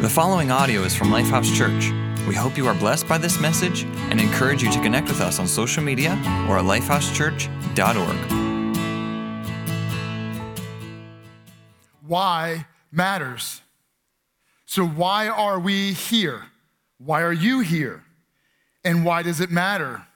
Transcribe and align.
The 0.00 0.08
following 0.08 0.50
audio 0.50 0.80
is 0.84 0.94
from 0.94 1.08
Lifehouse 1.08 1.54
Church. 1.54 1.92
We 2.26 2.34
hope 2.34 2.56
you 2.56 2.66
are 2.66 2.72
blessed 2.72 3.06
by 3.06 3.18
this 3.18 3.38
message 3.38 3.82
and 4.08 4.18
encourage 4.18 4.62
you 4.62 4.72
to 4.72 4.80
connect 4.80 5.08
with 5.08 5.20
us 5.20 5.38
on 5.38 5.46
social 5.46 5.82
media 5.82 6.12
or 6.48 6.56
at 6.56 6.64
lifehousechurch.org. 6.64 8.16
Why 12.06 12.64
matters. 12.90 13.60
So, 14.64 14.86
why 14.86 15.28
are 15.28 15.60
we 15.60 15.92
here? 15.92 16.46
Why 16.96 17.20
are 17.20 17.34
you 17.34 17.60
here? 17.60 18.02
And 18.82 19.04
why 19.04 19.20
does 19.22 19.38
it 19.38 19.50
matter? 19.50 20.06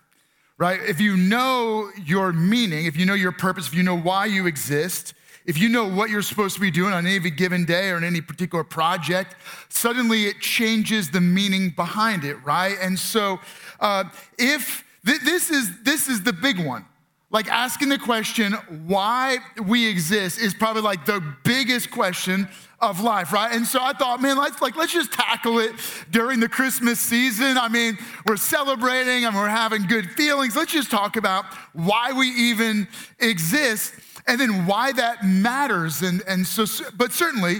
Right? 0.56 0.80
If 0.80 0.98
you 0.98 1.14
know 1.14 1.90
your 2.02 2.32
meaning, 2.32 2.86
if 2.86 2.96
you 2.96 3.04
know 3.04 3.12
your 3.12 3.32
purpose, 3.32 3.66
if 3.66 3.74
you 3.74 3.82
know 3.82 3.98
why 3.98 4.24
you 4.24 4.46
exist, 4.46 5.12
if 5.46 5.58
you 5.58 5.68
know 5.68 5.86
what 5.86 6.10
you're 6.10 6.22
supposed 6.22 6.54
to 6.54 6.60
be 6.60 6.70
doing 6.70 6.92
on 6.92 7.06
any 7.06 7.30
given 7.30 7.64
day 7.64 7.90
or 7.90 7.98
in 7.98 8.04
any 8.04 8.20
particular 8.20 8.64
project, 8.64 9.36
suddenly 9.68 10.24
it 10.24 10.40
changes 10.40 11.10
the 11.10 11.20
meaning 11.20 11.70
behind 11.70 12.24
it, 12.24 12.36
right? 12.44 12.76
And 12.80 12.98
so, 12.98 13.40
uh, 13.80 14.04
if 14.38 14.84
th- 15.04 15.20
this 15.20 15.50
is 15.50 15.82
this 15.82 16.08
is 16.08 16.22
the 16.22 16.32
big 16.32 16.64
one, 16.64 16.86
like 17.30 17.48
asking 17.48 17.90
the 17.90 17.98
question 17.98 18.52
why 18.86 19.38
we 19.66 19.86
exist 19.86 20.38
is 20.38 20.54
probably 20.54 20.82
like 20.82 21.04
the 21.04 21.22
biggest 21.44 21.90
question 21.90 22.48
of 22.80 23.00
life, 23.00 23.32
right? 23.32 23.52
And 23.52 23.66
so 23.66 23.80
I 23.82 23.92
thought, 23.92 24.22
man, 24.22 24.38
let's 24.38 24.62
like 24.62 24.76
let's 24.76 24.92
just 24.92 25.12
tackle 25.12 25.58
it 25.58 25.72
during 26.10 26.40
the 26.40 26.48
Christmas 26.48 26.98
season. 27.00 27.58
I 27.58 27.68
mean, 27.68 27.98
we're 28.26 28.36
celebrating 28.36 29.26
and 29.26 29.34
we're 29.34 29.48
having 29.48 29.86
good 29.86 30.10
feelings. 30.12 30.56
Let's 30.56 30.72
just 30.72 30.90
talk 30.90 31.16
about 31.16 31.44
why 31.74 32.12
we 32.12 32.28
even 32.28 32.88
exist 33.18 33.94
and 34.26 34.40
then 34.40 34.66
why 34.66 34.92
that 34.92 35.24
matters. 35.24 36.02
And, 36.02 36.22
and 36.26 36.46
so, 36.46 36.64
but 36.96 37.12
certainly, 37.12 37.56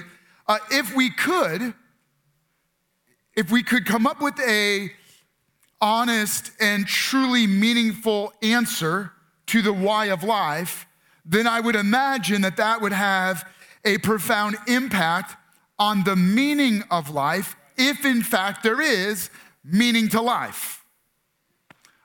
uh, 0.46 0.59
if 0.70 0.95
we 0.95 1.10
could, 1.10 1.74
if 3.37 3.50
we 3.50 3.62
could 3.62 3.87
come 3.87 4.07
up 4.07 4.20
with 4.20 4.38
a 4.40 4.90
honest 5.80 6.51
and 6.60 6.87
truly 6.87 7.46
meaningful 7.46 8.32
answer 8.42 9.12
to 9.46 9.60
the 9.60 9.73
why 9.73 10.07
of 10.07 10.23
life, 10.23 10.87
then 11.24 11.46
I 11.46 11.60
would 11.60 11.76
imagine 11.76 12.42
that 12.42 12.57
that 12.57 12.80
would 12.80 12.92
have 12.92 13.48
a 13.85 13.98
profound 13.98 14.57
impact 14.66 15.37
on 15.79 16.04
the 16.04 16.16
meaning 16.16 16.82
of 16.90 17.10
life, 17.10 17.57
if 17.76 18.04
in 18.04 18.23
fact 18.23 18.62
there 18.62 18.80
is 18.80 19.30
meaning 19.65 20.09
to 20.10 20.20
life. 20.20 20.84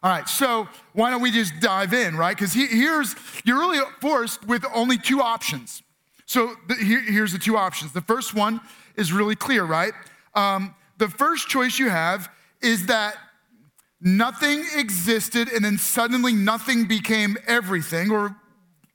All 0.01 0.09
right, 0.09 0.29
so 0.29 0.69
why 0.93 1.11
don't 1.11 1.21
we 1.21 1.29
just 1.29 1.59
dive 1.59 1.93
in, 1.93 2.15
right? 2.15 2.35
Because 2.35 2.53
he, 2.53 2.67
here's, 2.67 3.15
you're 3.43 3.59
really 3.59 3.79
forced 3.99 4.47
with 4.47 4.63
only 4.73 4.97
two 4.97 5.21
options. 5.21 5.83
So 6.25 6.55
the, 6.67 6.75
here, 6.75 7.01
here's 7.01 7.33
the 7.33 7.39
two 7.39 7.57
options. 7.57 7.91
The 7.91 8.01
first 8.01 8.33
one 8.33 8.61
is 8.95 9.11
really 9.11 9.35
clear, 9.35 9.65
right? 9.65 9.93
Um, 10.35 10.73
the 10.99 11.09
first 11.09 11.49
choice 11.49 11.79
you 11.79 11.89
have 11.89 12.29
is 12.61 12.85
that 12.85 13.17
nothing 13.99 14.63
existed 14.75 15.49
and 15.49 15.65
then 15.65 15.77
suddenly 15.77 16.31
nothing 16.31 16.87
became 16.87 17.37
everything, 17.45 18.09
or 18.09 18.37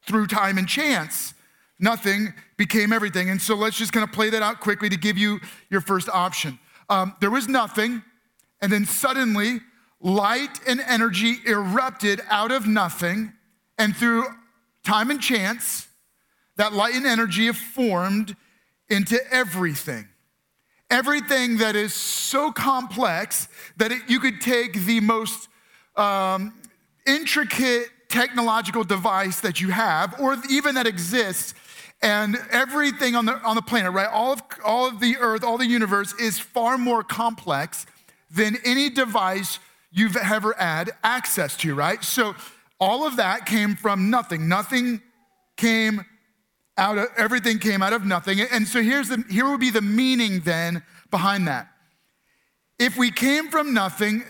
through 0.07 0.27
time 0.27 0.57
and 0.57 0.67
chance, 0.67 1.35
nothing 1.79 2.33
became 2.57 2.95
everything. 2.95 3.29
And 3.29 3.43
so 3.43 3.55
let's 3.57 3.77
just 3.77 3.93
kind 3.93 4.05
of 4.05 4.13
play 4.13 4.31
that 4.31 4.43
out 4.43 4.61
quickly 4.61 4.89
to 4.89 4.97
give 4.97 5.19
you 5.19 5.41
your 5.69 5.83
first 5.83 6.09
option. 6.09 6.59
Um, 6.89 7.15
there 7.21 7.31
was 7.31 7.49
nothing, 7.49 8.03
and 8.63 8.73
then 8.73 8.87
suddenly 8.87 9.61
light 10.05 10.61
and 10.69 10.81
energy 10.81 11.37
erupted 11.47 12.21
out 12.29 12.53
of 12.53 12.67
nothing, 12.67 13.33
and 13.79 13.97
through 13.97 14.27
time 14.85 15.11
and 15.11 15.21
chance, 15.21 15.89
that 16.57 16.75
light 16.75 16.95
and 16.95 17.07
energy 17.07 17.47
have 17.47 17.57
formed 17.57 18.37
into 18.89 19.19
everything. 19.33 20.07
Everything 20.91 21.57
that 21.57 21.75
is 21.75 21.95
so 21.95 22.53
complex 22.53 23.49
that 23.79 23.91
it, 23.91 24.03
you 24.07 24.21
could 24.21 24.43
take 24.43 24.75
the 24.85 25.01
most 25.01 25.49
um, 25.97 26.53
intricate 27.07 27.89
technological 28.09 28.85
device 28.85 29.41
that 29.41 29.61
you 29.61 29.71
have, 29.71 30.21
or 30.21 30.37
even 30.51 30.75
that 30.75 30.87
exists, 30.87 31.55
and 32.03 32.37
everything 32.51 33.17
on 33.17 33.25
the, 33.25 33.33
on 33.39 33.57
the 33.57 33.63
planet, 33.63 33.91
right? 33.93 34.09
All 34.09 34.35
of, 34.35 34.43
all 34.63 34.87
of 34.87 35.01
the 35.01 35.17
earth, 35.17 35.43
all 35.43 35.57
the 35.57 35.67
universe 35.67 36.13
is 36.21 36.39
far 36.39 36.77
more 36.77 37.03
complex 37.03 37.87
than 38.31 38.59
any 38.65 38.91
device 38.91 39.59
you've 39.95 40.17
ever 40.17 40.55
had 40.59 40.91
access 41.03 41.57
to, 41.59 41.75
right? 41.75 42.03
So 42.03 42.35
all 42.81 43.07
of 43.07 43.17
that 43.17 43.47
came 43.47 43.77
from 43.77 44.11
nothing. 44.11 44.49
Nothing 44.49 45.01
came 45.57 46.05
out 46.77 46.99
of 46.99 47.07
everything 47.17 47.61
came 47.61 47.83
out 47.83 47.93
of 47.93 48.05
nothing. 48.05 48.41
And 48.41 48.67
so 48.67 48.83
here's 48.83 49.09
the 49.09 49.25
here 49.31 49.49
would 49.49 49.61
be 49.61 49.71
the 49.71 49.81
meaning 49.81 50.41
then 50.41 50.83
behind 51.11 51.47
that. 51.47 51.69
If 52.79 52.97
we 52.97 53.13
came 53.13 53.49
from 53.49 53.73
nothing 53.73 54.25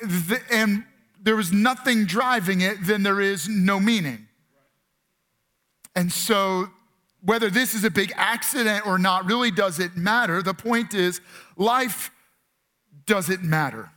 and 0.50 0.84
there 1.18 1.36
was 1.36 1.50
nothing 1.50 2.04
driving 2.04 2.60
it, 2.60 2.76
then 2.82 3.02
there 3.02 3.20
is 3.20 3.48
no 3.48 3.80
meaning. 3.80 4.28
And 5.96 6.12
so 6.12 6.68
whether 7.22 7.48
this 7.48 7.74
is 7.74 7.84
a 7.84 7.90
big 7.90 8.12
accident 8.16 8.86
or 8.86 8.98
not 8.98 9.24
really 9.24 9.50
doesn't 9.50 9.96
matter. 9.96 10.42
The 10.42 10.52
point 10.52 10.92
is, 10.92 11.22
life 11.56 12.10
doesn't 13.06 13.42
matter. 13.42 13.90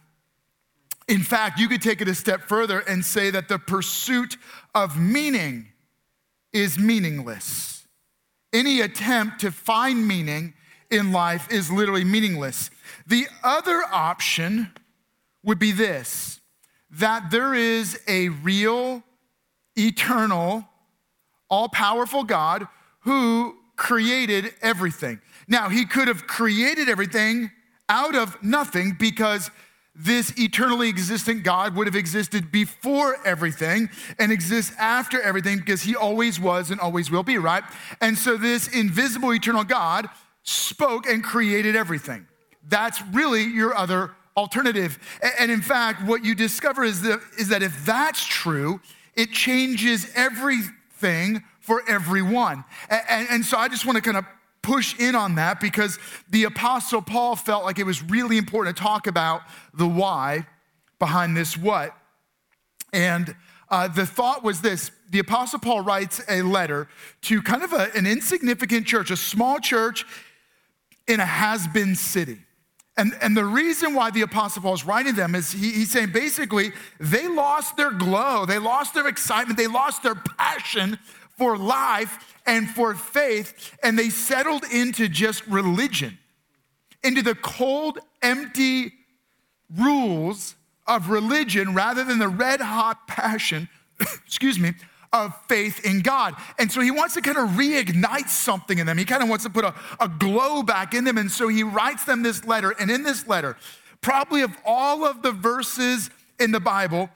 In 1.08 1.24
fact, 1.24 1.60
you 1.60 1.68
could 1.68 1.82
take 1.82 2.02
it 2.02 2.08
a 2.08 2.16
step 2.16 2.42
further 2.42 2.80
and 2.80 3.06
say 3.06 3.30
that 3.30 3.48
the 3.48 3.60
pursuit 3.60 4.38
of 4.76 5.00
meaning 5.00 5.68
is 6.52 6.78
meaningless. 6.78 7.88
Any 8.52 8.82
attempt 8.82 9.40
to 9.42 9.52
find 9.52 10.08
meaning 10.08 10.54
in 10.90 11.12
life 11.12 11.52
is 11.52 11.72
literally 11.72 12.04
meaningless. 12.04 12.70
The 13.06 13.28
other 13.44 13.84
option 13.92 14.72
would 15.44 15.60
be 15.60 15.72
this 15.72 16.42
that 16.90 17.32
there 17.32 17.54
is 17.54 18.00
a 18.08 18.30
real, 18.30 19.04
eternal, 19.76 20.68
all 21.50 21.68
powerful 21.68 22.24
God 22.24 22.66
who 23.02 23.58
created 23.76 24.54
everything. 24.62 25.20
Now, 25.50 25.68
he 25.68 25.86
could 25.86 26.08
have 26.08 26.28
created 26.28 26.88
everything 26.88 27.52
out 27.90 28.16
of 28.16 28.42
nothing 28.42 28.96
because 28.98 29.52
this 29.98 30.32
eternally 30.38 30.90
existent 30.90 31.44
God 31.44 31.76
would 31.76 31.88
have 31.88 31.96
existed 31.96 32.52
before 32.52 33.18
everything 33.26 33.90
and 34.20 34.32
exists 34.32 34.72
after 34.78 35.20
everything 35.20 35.58
because 35.58 35.82
he 35.82 35.96
always 35.96 36.40
was 36.40 36.70
and 36.70 36.80
always 36.80 37.10
will 37.10 37.24
be, 37.24 37.40
right? 37.40 37.64
And 38.00 38.16
so 38.16 38.38
this 38.38 38.68
invisible 38.68 39.34
eternal 39.34 39.64
God 39.64 40.08
spoke 40.44 41.08
and 41.08 41.24
created 41.24 41.76
everything. 41.76 42.28
That's 42.68 43.02
really 43.08 43.44
your 43.44 43.76
other 43.76 44.12
alternative. 44.36 45.00
And 45.40 45.50
in 45.50 45.62
fact, 45.62 46.04
what 46.04 46.24
you 46.24 46.36
discover 46.36 46.84
is 46.84 47.02
that, 47.02 47.20
is 47.40 47.50
that 47.50 47.64
if 47.64 47.84
that's 47.84 48.24
true, 48.24 48.80
it 49.16 49.32
changes 49.32 50.12
everything 50.14 51.44
for 51.60 51.82
everyone. 51.88 52.64
And, 52.90 53.28
and 53.30 53.46
so 53.46 53.58
I 53.58 53.68
just 53.68 53.86
want 53.86 53.96
to 53.96 54.02
kind 54.02 54.18
of 54.18 54.26
push 54.68 55.00
in 55.00 55.16
on 55.16 55.36
that 55.36 55.62
because 55.62 55.98
the 56.30 56.44
Apostle 56.44 57.02
Paul 57.02 57.38
felt 57.38 57.64
like 57.64 57.80
it 57.80 57.86
was 57.86 58.04
really 58.04 58.38
important 58.38 58.76
to 58.76 58.84
talk 58.84 59.08
about 59.08 59.44
the 59.74 59.88
why 59.88 60.46
behind 61.00 61.38
this 61.38 61.58
what. 61.58 61.96
And 62.92 63.34
uh, 63.70 63.88
the 63.88 64.06
thought 64.06 64.44
was 64.44 64.60
this 64.60 64.92
the 65.10 65.20
Apostle 65.20 65.60
Paul 65.60 65.82
writes 65.82 66.22
a 66.28 66.42
letter 66.42 66.90
to 67.22 67.42
kind 67.42 67.64
of 67.64 67.72
a, 67.72 67.96
an 67.96 68.06
insignificant 68.06 68.86
church, 68.86 69.10
a 69.10 69.16
small 69.16 69.58
church 69.60 70.06
in 71.08 71.22
a 71.22 71.26
has 71.26 71.66
been 71.70 71.96
city. 71.96 72.40
And, 72.98 73.14
and 73.22 73.38
the 73.38 73.46
reason 73.46 73.94
why 73.94 74.12
the 74.12 74.22
Apostle 74.22 74.64
Paul 74.64 74.74
is 74.74 74.86
writing 74.86 75.16
them 75.16 75.34
is 75.34 75.54
he, 75.54 75.72
he's 75.72 75.92
saying 75.92 76.12
basically 76.12 76.74
they 77.00 77.30
lost 77.30 77.78
their 77.78 77.92
glow, 77.92 78.46
they 78.46 78.60
lost 78.60 78.94
their 78.94 79.08
excitement, 79.08 79.58
they 79.58 79.68
lost 79.68 80.04
their 80.04 80.16
passion 80.16 81.00
for 81.38 81.58
life 81.58 82.36
and 82.46 82.70
for 82.70 82.96
faith, 82.96 83.78
and 83.84 83.98
they 83.98 84.10
settled 84.10 84.64
into 84.72 85.08
just 85.08 85.46
religion, 85.48 86.18
into 87.04 87.22
the 87.22 87.36
cold, 87.36 88.00
empty 88.22 88.92
rules 89.76 90.56
of 90.88 91.10
religion 91.10 91.76
rather 91.76 92.04
than 92.04 92.20
the 92.20 92.30
red 92.30 92.62
hot 92.62 93.08
passion, 93.08 93.70
excuse 94.26 94.58
me, 94.58 94.74
of 95.14 95.34
faith 95.48 95.86
in 95.86 96.02
God. 96.02 96.36
And 96.58 96.72
so 96.72 96.82
he 96.82 96.92
wants 96.92 97.14
to 97.16 97.22
kind 97.22 97.38
of 97.38 97.50
reignite 97.52 98.30
something 98.30 98.78
in 98.78 98.86
them. 98.86 98.98
He 98.98 99.06
kind 99.06 99.24
of 99.24 99.30
wants 99.30 99.44
to 99.46 99.50
put 99.50 99.66
a, 99.66 99.74
a 100.00 100.08
glow 100.08 100.64
back 100.64 100.94
in 100.94 101.04
them. 101.04 101.18
And 101.18 101.32
so 101.32 101.48
he 101.48 101.64
writes 101.64 102.04
them 102.04 102.24
this 102.24 102.46
letter. 102.46 102.74
And 102.80 102.90
in 102.90 103.04
this 103.04 103.28
letter, 103.28 103.58
probably 104.02 104.42
of 104.42 104.56
all 104.66 105.06
of 105.06 105.22
the 105.22 105.32
verses 105.32 106.10
in 106.40 106.52
the 106.52 106.60
Bible, 106.60 107.10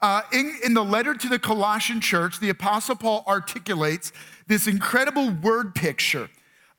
uh, 0.00 0.22
in, 0.32 0.58
in 0.64 0.74
the 0.74 0.84
letter 0.84 1.14
to 1.14 1.28
the 1.28 1.38
Colossian 1.38 2.00
church, 2.00 2.38
the 2.38 2.50
Apostle 2.50 2.96
Paul 2.96 3.24
articulates 3.26 4.12
this 4.46 4.66
incredible 4.66 5.30
word 5.30 5.74
picture 5.74 6.28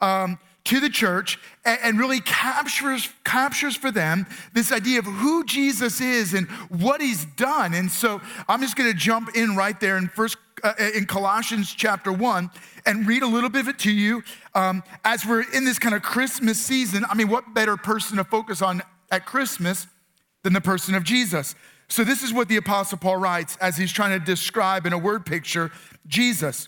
um, 0.02 0.38
to 0.66 0.80
the 0.80 0.90
church 0.90 1.40
and, 1.66 1.98
really 1.98 2.20
captures, 2.20 3.10
captures 3.24 3.76
for 3.76 3.90
them 3.90 4.28
this 4.54 4.72
idea 4.72 5.00
of 5.00 5.06
who 5.06 5.46
Jesus 5.46 6.02
is 6.02 6.34
and 6.34 6.48
what 6.70 7.02
he's 7.02 7.26
done. 7.38 7.74
And 7.74 7.90
so 7.90 8.22
I'm 8.48 8.62
just 8.62 8.76
going 8.76 8.92
to 8.92 8.98
jump 8.98 9.36
in 9.36 9.56
right 9.56 9.80
there 9.80 9.98
in 9.98 10.10
First 10.10 10.38
uh, 10.64 10.74
in 10.96 11.06
Colossians 11.06 11.72
chapter 11.74 12.12
1 12.12 12.50
and 12.86 13.08
read 13.08 13.22
a 13.22 13.28
little 13.28 13.50
bit 13.50 13.62
of 13.62 13.68
it 13.68 13.80
to 13.80 13.92
you. 13.92 14.24
Um, 14.56 14.84
as 15.06 15.26
we're 15.26 15.44
in 15.54 15.66
this 15.66 15.80
kind 15.80 15.94
of 15.94 16.02
Christmas 16.02 16.60
season, 16.60 17.06
I 17.10 17.16
mean, 17.16 17.30
what 17.30 17.54
better 17.54 17.78
person 17.78 18.18
to 18.18 18.24
focus 18.24 18.62
on 18.62 18.82
at 19.12 19.26
Christmas 19.26 19.88
than 20.44 20.54
the 20.54 20.62
person 20.62 20.96
of 20.96 21.04
Jesus? 21.04 21.56
So, 21.90 22.04
this 22.04 22.22
is 22.22 22.34
what 22.34 22.50
the 22.50 22.58
Apostle 22.58 22.98
Paul 22.98 23.18
writes 23.18 23.58
as 23.58 23.78
he's 23.78 23.92
trying 23.92 24.20
to 24.20 24.26
describe 24.26 24.86
in 24.86 24.94
a 24.94 24.98
word 24.98 25.26
picture 25.26 25.72
Jesus. 26.06 26.68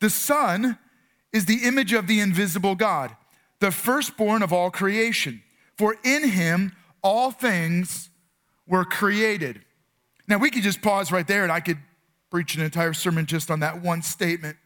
The 0.00 0.10
Son 0.10 0.78
is 1.32 1.46
the 1.46 1.64
image 1.64 1.92
of 1.92 2.06
the 2.06 2.20
invisible 2.20 2.74
God, 2.74 3.14
the 3.60 3.70
firstborn 3.70 4.42
of 4.42 4.52
all 4.52 4.70
creation. 4.70 5.42
For 5.76 5.96
in 6.04 6.28
him 6.28 6.72
all 7.02 7.30
things 7.30 8.10
were 8.66 8.84
created. 8.84 9.60
Now, 10.28 10.38
we 10.38 10.50
could 10.50 10.62
just 10.62 10.80
pause 10.80 11.10
right 11.10 11.26
there 11.26 11.42
and 11.42 11.52
I 11.52 11.60
could 11.60 11.78
preach 12.30 12.54
an 12.54 12.62
entire 12.62 12.92
sermon 12.92 13.26
just 13.26 13.50
on 13.50 13.60
that 13.60 13.82
one 13.82 14.02
statement. 14.02 14.56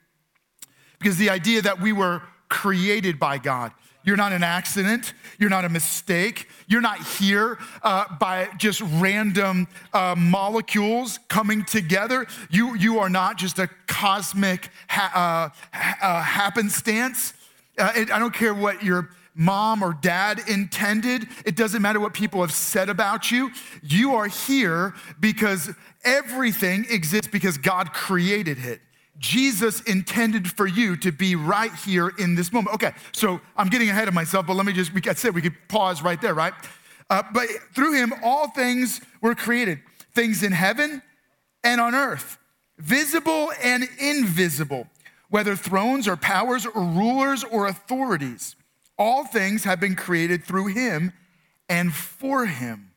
Because 0.99 1.17
the 1.17 1.31
idea 1.31 1.63
that 1.63 1.81
we 1.81 1.93
were 1.93 2.23
created 2.49 3.19
by 3.19 3.39
God, 3.39 3.73
you're 4.09 4.17
not 4.17 4.33
an 4.33 4.43
accident. 4.43 5.13
You're 5.39 5.51
not 5.51 5.67
a 5.67 5.69
mistake. 5.69 6.49
You're 6.67 6.81
not 6.81 6.99
here 6.99 7.59
uh, 7.83 8.17
by 8.19 8.49
just 8.57 8.81
random 8.81 9.69
uh, 9.93 10.15
molecules 10.17 11.19
coming 11.29 11.63
together. 11.65 12.27
You, 12.49 12.75
you 12.75 13.01
are 13.01 13.11
not 13.11 13.37
just 13.37 13.59
a 13.59 13.69
cosmic 13.87 14.71
ha- 14.89 15.53
uh, 15.75 15.77
uh 16.03 16.23
happenstance. 16.23 17.35
Uh, 17.77 17.93
I 17.95 18.19
don't 18.19 18.33
care 18.33 18.55
what 18.55 18.83
your 18.83 19.11
mom 19.35 19.83
or 19.83 19.93
dad 20.01 20.41
intended. 20.49 21.29
It 21.45 21.55
doesn't 21.55 21.83
matter 21.83 22.01
what 22.01 22.15
people 22.15 22.41
have 22.41 22.53
said 22.53 22.89
about 22.89 23.31
you. 23.31 23.51
You 23.83 24.15
are 24.15 24.27
here 24.27 24.95
because 25.21 25.71
everything 26.03 26.87
exists 26.89 27.29
because 27.29 27.59
God 27.59 27.93
created 27.93 28.59
it. 28.65 28.81
Jesus 29.19 29.81
intended 29.83 30.51
for 30.51 30.67
you 30.67 30.97
to 30.99 31.11
be 31.11 31.35
right 31.35 31.75
here 31.75 32.13
in 32.19 32.35
this 32.35 32.53
moment. 32.53 32.75
Okay, 32.75 32.93
so 33.13 33.41
I'm 33.57 33.69
getting 33.69 33.91
ahead 33.91 34.09
of 34.09 34.15
myself, 34.15 34.47
but 34.47 34.55
let 34.55 34.65
me 34.65 34.73
just, 34.73 34.93
I 35.07 35.15
said 35.15 35.35
we 35.35 35.43
could 35.43 35.57
pause 35.69 36.03
right 36.03 36.21
there, 36.21 36.35
right? 36.35 36.53
Uh, 37.11 37.23
but 37.33 37.49
through 37.75 37.95
him, 37.95 38.13
all 38.23 38.49
things 38.49 39.01
were 39.21 39.35
created 39.35 39.81
things 40.15 40.43
in 40.43 40.51
heaven 40.51 41.01
and 41.63 41.81
on 41.81 41.95
earth, 41.95 42.39
visible 42.79 43.53
and 43.63 43.89
invisible, 44.01 44.89
whether 45.31 45.55
thrones 45.55 46.09
or 46.09 46.17
powers 46.17 46.67
or 46.67 46.83
rulers 46.83 47.45
or 47.45 47.67
authorities. 47.67 48.57
All 48.99 49.25
things 49.25 49.65
have 49.65 49.79
been 49.79 49.95
created 49.95 50.45
through 50.45 50.69
him 50.69 51.13
and 51.69 51.93
for 51.93 52.47
him. 52.47 52.91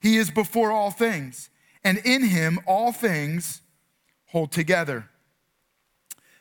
He 0.00 0.16
is 0.16 0.30
before 0.30 0.70
all 0.70 0.90
things, 0.90 1.50
and 1.82 1.98
in 1.98 2.24
him 2.24 2.60
all 2.66 2.92
things 2.92 3.62
hold 4.26 4.52
together. 4.52 5.08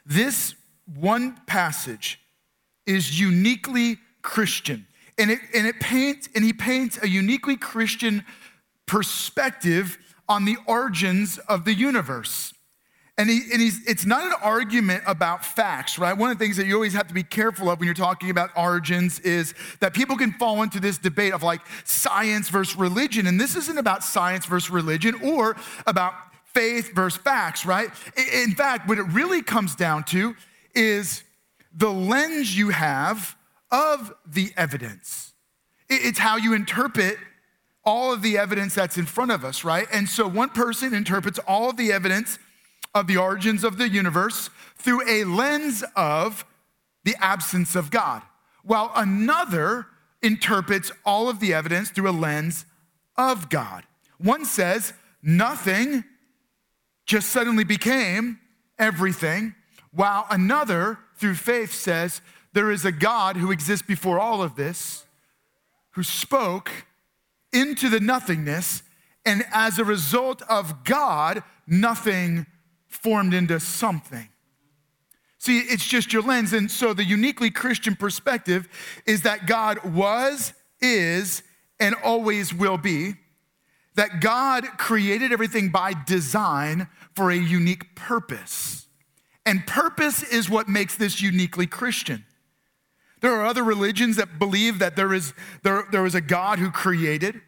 This 0.05 0.55
one 0.85 1.37
passage 1.47 2.19
is 2.85 3.19
uniquely 3.19 3.97
Christian. 4.21 4.87
And 5.17 5.31
it, 5.31 5.39
and 5.53 5.67
it 5.67 5.79
paints, 5.79 6.27
and 6.35 6.43
he 6.43 6.53
paints 6.53 6.99
a 7.01 7.07
uniquely 7.07 7.55
Christian 7.55 8.25
perspective 8.85 9.97
on 10.27 10.45
the 10.45 10.57
origins 10.67 11.37
of 11.37 11.65
the 11.65 11.73
universe. 11.73 12.53
And, 13.15 13.29
he, 13.29 13.41
and 13.51 13.61
he's, 13.61 13.85
it's 13.87 14.05
not 14.05 14.25
an 14.25 14.33
argument 14.41 15.03
about 15.05 15.45
facts, 15.45 15.99
right? 15.99 16.17
One 16.17 16.31
of 16.31 16.39
the 16.39 16.43
things 16.43 16.57
that 16.57 16.65
you 16.65 16.73
always 16.73 16.93
have 16.93 17.07
to 17.09 17.13
be 17.13 17.21
careful 17.21 17.69
of 17.69 17.79
when 17.79 17.85
you're 17.85 17.93
talking 17.93 18.31
about 18.31 18.49
origins 18.57 19.19
is 19.19 19.53
that 19.81 19.93
people 19.93 20.17
can 20.17 20.33
fall 20.33 20.63
into 20.63 20.79
this 20.79 20.97
debate 20.97 21.31
of 21.31 21.43
like 21.43 21.61
science 21.83 22.49
versus 22.49 22.75
religion. 22.75 23.27
And 23.27 23.39
this 23.39 23.55
isn't 23.55 23.77
about 23.77 24.03
science 24.03 24.47
versus 24.47 24.71
religion 24.71 25.13
or 25.23 25.55
about 25.85 26.15
faith 26.53 26.93
versus 26.93 27.19
facts, 27.19 27.65
right? 27.65 27.89
In 28.33 28.51
fact, 28.51 28.87
what 28.87 28.97
it 28.97 29.03
really 29.03 29.41
comes 29.41 29.75
down 29.75 30.03
to 30.05 30.35
is 30.75 31.23
the 31.73 31.91
lens 31.91 32.55
you 32.57 32.69
have 32.69 33.35
of 33.71 34.13
the 34.25 34.53
evidence. 34.55 35.33
It's 35.89 36.19
how 36.19 36.37
you 36.37 36.53
interpret 36.53 37.17
all 37.83 38.13
of 38.13 38.21
the 38.21 38.37
evidence 38.37 38.75
that's 38.75 38.97
in 38.97 39.05
front 39.05 39.31
of 39.31 39.43
us, 39.43 39.63
right? 39.63 39.87
And 39.91 40.07
so 40.07 40.27
one 40.27 40.49
person 40.49 40.93
interprets 40.93 41.39
all 41.39 41.69
of 41.69 41.77
the 41.77 41.91
evidence 41.91 42.39
of 42.95 43.07
the 43.07 43.17
origins 43.17 43.63
of 43.63 43.77
the 43.77 43.89
universe 43.89 44.49
through 44.77 45.07
a 45.09 45.23
lens 45.23 45.83
of 45.95 46.45
the 47.03 47.15
absence 47.19 47.75
of 47.75 47.91
God, 47.91 48.21
while 48.63 48.91
another 48.95 49.87
interprets 50.21 50.91
all 51.03 51.27
of 51.27 51.39
the 51.39 51.53
evidence 51.53 51.89
through 51.89 52.09
a 52.09 52.11
lens 52.11 52.65
of 53.17 53.49
God. 53.49 53.83
One 54.19 54.45
says, 54.45 54.93
nothing 55.21 56.05
just 57.05 57.29
suddenly 57.29 57.63
became 57.63 58.39
everything, 58.79 59.55
while 59.91 60.25
another, 60.29 60.99
through 61.17 61.35
faith, 61.35 61.73
says 61.73 62.21
there 62.53 62.71
is 62.71 62.85
a 62.85 62.91
God 62.91 63.37
who 63.37 63.51
exists 63.51 63.85
before 63.85 64.19
all 64.19 64.41
of 64.41 64.55
this, 64.55 65.05
who 65.91 66.03
spoke 66.03 66.71
into 67.51 67.89
the 67.89 67.99
nothingness, 67.99 68.83
and 69.25 69.45
as 69.53 69.79
a 69.79 69.85
result 69.85 70.41
of 70.43 70.83
God, 70.83 71.43
nothing 71.67 72.45
formed 72.87 73.33
into 73.33 73.59
something. 73.59 74.29
See, 75.37 75.59
it's 75.59 75.85
just 75.85 76.13
your 76.13 76.21
lens. 76.21 76.53
And 76.53 76.71
so 76.71 76.93
the 76.93 77.03
uniquely 77.03 77.49
Christian 77.49 77.95
perspective 77.95 78.67
is 79.05 79.23
that 79.23 79.45
God 79.45 79.83
was, 79.83 80.53
is, 80.79 81.43
and 81.79 81.95
always 82.03 82.53
will 82.53 82.77
be 82.77 83.15
that 83.95 84.21
God 84.21 84.65
created 84.77 85.31
everything 85.31 85.69
by 85.69 85.93
design 86.05 86.87
for 87.15 87.31
a 87.31 87.35
unique 87.35 87.95
purpose. 87.95 88.87
And 89.45 89.67
purpose 89.67 90.23
is 90.23 90.49
what 90.49 90.67
makes 90.67 90.95
this 90.95 91.21
uniquely 91.21 91.67
Christian. 91.67 92.25
There 93.21 93.33
are 93.33 93.45
other 93.45 93.63
religions 93.63 94.17
that 94.17 94.39
believe 94.39 94.79
that 94.79 94.95
there 94.95 95.13
is, 95.13 95.33
there, 95.63 95.85
there 95.91 96.05
is 96.05 96.15
a 96.15 96.21
God 96.21 96.59
who 96.59 96.71
created, 96.71 97.39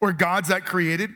or 0.00 0.12
gods 0.12 0.48
that 0.48 0.64
created. 0.64 1.10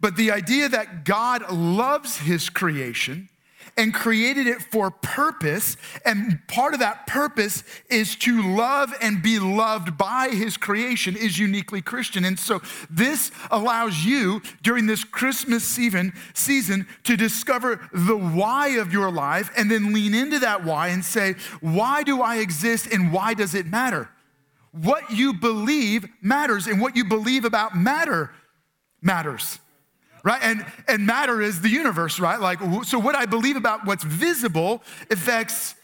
But 0.00 0.16
the 0.16 0.30
idea 0.30 0.68
that 0.68 1.04
God 1.04 1.50
loves 1.50 2.18
his 2.18 2.48
creation 2.48 3.28
and 3.76 3.92
created 3.92 4.46
it 4.46 4.62
for 4.62 4.90
purpose. 4.90 5.76
And 6.04 6.40
part 6.48 6.74
of 6.74 6.80
that 6.80 7.06
purpose 7.06 7.64
is 7.90 8.16
to 8.16 8.42
love 8.54 8.94
and 9.00 9.22
be 9.22 9.38
loved 9.38 9.98
by 9.98 10.28
his 10.28 10.56
creation 10.56 11.16
is 11.16 11.38
uniquely 11.38 11.82
Christian. 11.82 12.24
And 12.24 12.38
so 12.38 12.60
this 12.90 13.30
allows 13.50 14.04
you 14.04 14.42
during 14.62 14.86
this 14.86 15.04
Christmas 15.04 15.64
season, 15.64 16.12
season 16.34 16.86
to 17.04 17.16
discover 17.16 17.88
the 17.92 18.16
why 18.16 18.68
of 18.78 18.92
your 18.92 19.10
life 19.10 19.50
and 19.56 19.70
then 19.70 19.92
lean 19.92 20.14
into 20.14 20.38
that 20.40 20.64
why 20.64 20.88
and 20.88 21.04
say, 21.04 21.34
why 21.60 22.02
do 22.02 22.22
I 22.22 22.36
exist 22.36 22.86
and 22.92 23.12
why 23.12 23.34
does 23.34 23.54
it 23.54 23.66
matter? 23.66 24.08
What 24.72 25.10
you 25.12 25.34
believe 25.34 26.08
matters, 26.20 26.66
and 26.66 26.80
what 26.80 26.96
you 26.96 27.04
believe 27.04 27.44
about 27.44 27.76
matter 27.76 28.32
matters 29.00 29.60
right? 30.24 30.40
And, 30.42 30.66
and 30.88 31.06
matter 31.06 31.40
is 31.40 31.60
the 31.60 31.68
universe, 31.68 32.18
right? 32.18 32.40
Like, 32.40 32.58
so 32.84 32.98
what 32.98 33.14
I 33.14 33.26
believe 33.26 33.56
about 33.56 33.86
what's 33.86 34.02
visible 34.02 34.82
affects 35.10 35.76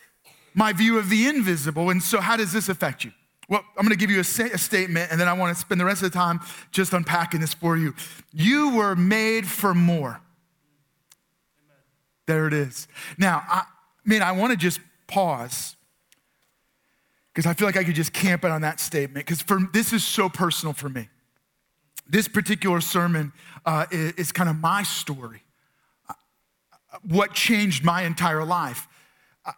my 0.55 0.73
view 0.73 0.99
of 0.99 1.09
the 1.09 1.29
invisible. 1.29 1.91
And 1.91 2.03
so, 2.03 2.21
how 2.21 2.37
does 2.37 2.53
this 2.53 2.69
affect 2.69 3.05
you? 3.05 3.13
Well, 3.49 3.63
I'm 3.77 3.85
gonna 3.85 3.97
give 3.97 4.11
you 4.11 4.19
a, 4.19 4.21
a 4.21 4.59
statement, 4.59 5.11
and 5.11 5.21
then 5.21 5.29
I 5.29 5.33
wanna 5.35 5.55
spend 5.55 5.81
the 5.81 5.85
rest 5.85 6.03
of 6.03 6.11
the 6.11 6.17
time 6.17 6.41
just 6.73 6.93
unpacking 6.93 7.41
this 7.41 7.55
for 7.55 7.77
you. 7.77 7.95
You 8.33 8.75
were 8.75 8.97
made 8.97 9.47
for 9.47 9.75
more. 9.75 10.21
There 12.27 12.47
it 12.47 12.53
is. 12.53 12.89
Now, 13.19 13.43
I 13.49 13.65
mean, 14.05 14.23
I 14.23 14.33
wanna 14.33 14.57
just 14.57 14.81
pause 15.07 15.77
because 17.35 17.47
I 17.47 17.55
feel 17.55 17.67
like 17.69 17.77
I 17.77 17.85
could 17.85 17.95
just 17.95 18.13
camp 18.13 18.45
it 18.45 18.51
on 18.51 18.63
that 18.63 18.81
statement 18.81 19.27
because 19.27 19.45
this 19.73 19.93
is 19.93 20.05
so 20.05 20.29
personal 20.29 20.73
for 20.73 20.89
me. 20.89 21.09
This 22.11 22.29
particular 22.29 22.81
sermon 22.81 23.33
uh, 23.65 23.87
is, 23.91 24.13
is 24.13 24.33
kind 24.33 24.51
of 24.51 24.57
my 24.57 24.83
story, 24.83 25.43
uh, 26.09 26.15
what 27.09 27.35
changed 27.35 27.85
my 27.85 28.03
entire 28.03 28.45
life. 28.45 28.89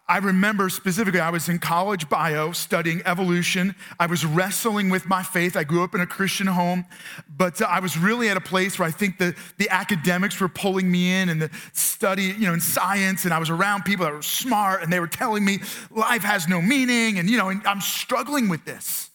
I 0.09 0.19
remember 0.19 0.69
specifically, 0.69 1.19
I 1.19 1.31
was 1.31 1.49
in 1.49 1.59
college 1.59 2.09
bio 2.09 2.53
studying 2.53 3.03
evolution. 3.05 3.75
I 3.99 4.07
was 4.07 4.25
wrestling 4.25 4.91
with 4.91 5.07
my 5.07 5.25
faith. 5.25 5.57
I 5.57 5.65
grew 5.65 5.83
up 5.83 5.95
in 5.95 6.01
a 6.01 6.07
Christian 6.07 6.47
home, 6.47 6.85
but 7.29 7.61
I 7.61 7.81
was 7.81 7.99
really 7.99 8.29
at 8.29 8.37
a 8.37 8.41
place 8.41 8.79
where 8.79 8.87
I 8.87 8.93
think 8.93 9.19
the, 9.19 9.35
the 9.59 9.69
academics 9.71 10.41
were 10.41 10.49
pulling 10.49 10.91
me 10.91 11.13
in 11.13 11.29
and 11.29 11.43
the 11.43 11.51
study, 11.73 12.25
you 12.25 12.47
know, 12.47 12.55
in 12.55 12.61
science. 12.61 13.25
And 13.25 13.35
I 13.35 13.41
was 13.41 13.51
around 13.51 13.83
people 13.83 14.07
that 14.07 14.15
were 14.15 14.23
smart 14.23 14.85
and 14.85 14.93
they 14.93 15.01
were 15.01 15.09
telling 15.09 15.45
me 15.45 15.59
life 15.91 16.23
has 16.23 16.47
no 16.47 16.63
meaning. 16.63 17.19
And, 17.19 17.29
you 17.29 17.37
know, 17.37 17.49
and 17.49 17.67
I'm 17.67 17.81
struggling 17.81 18.49
with 18.49 18.65
this. 18.65 19.11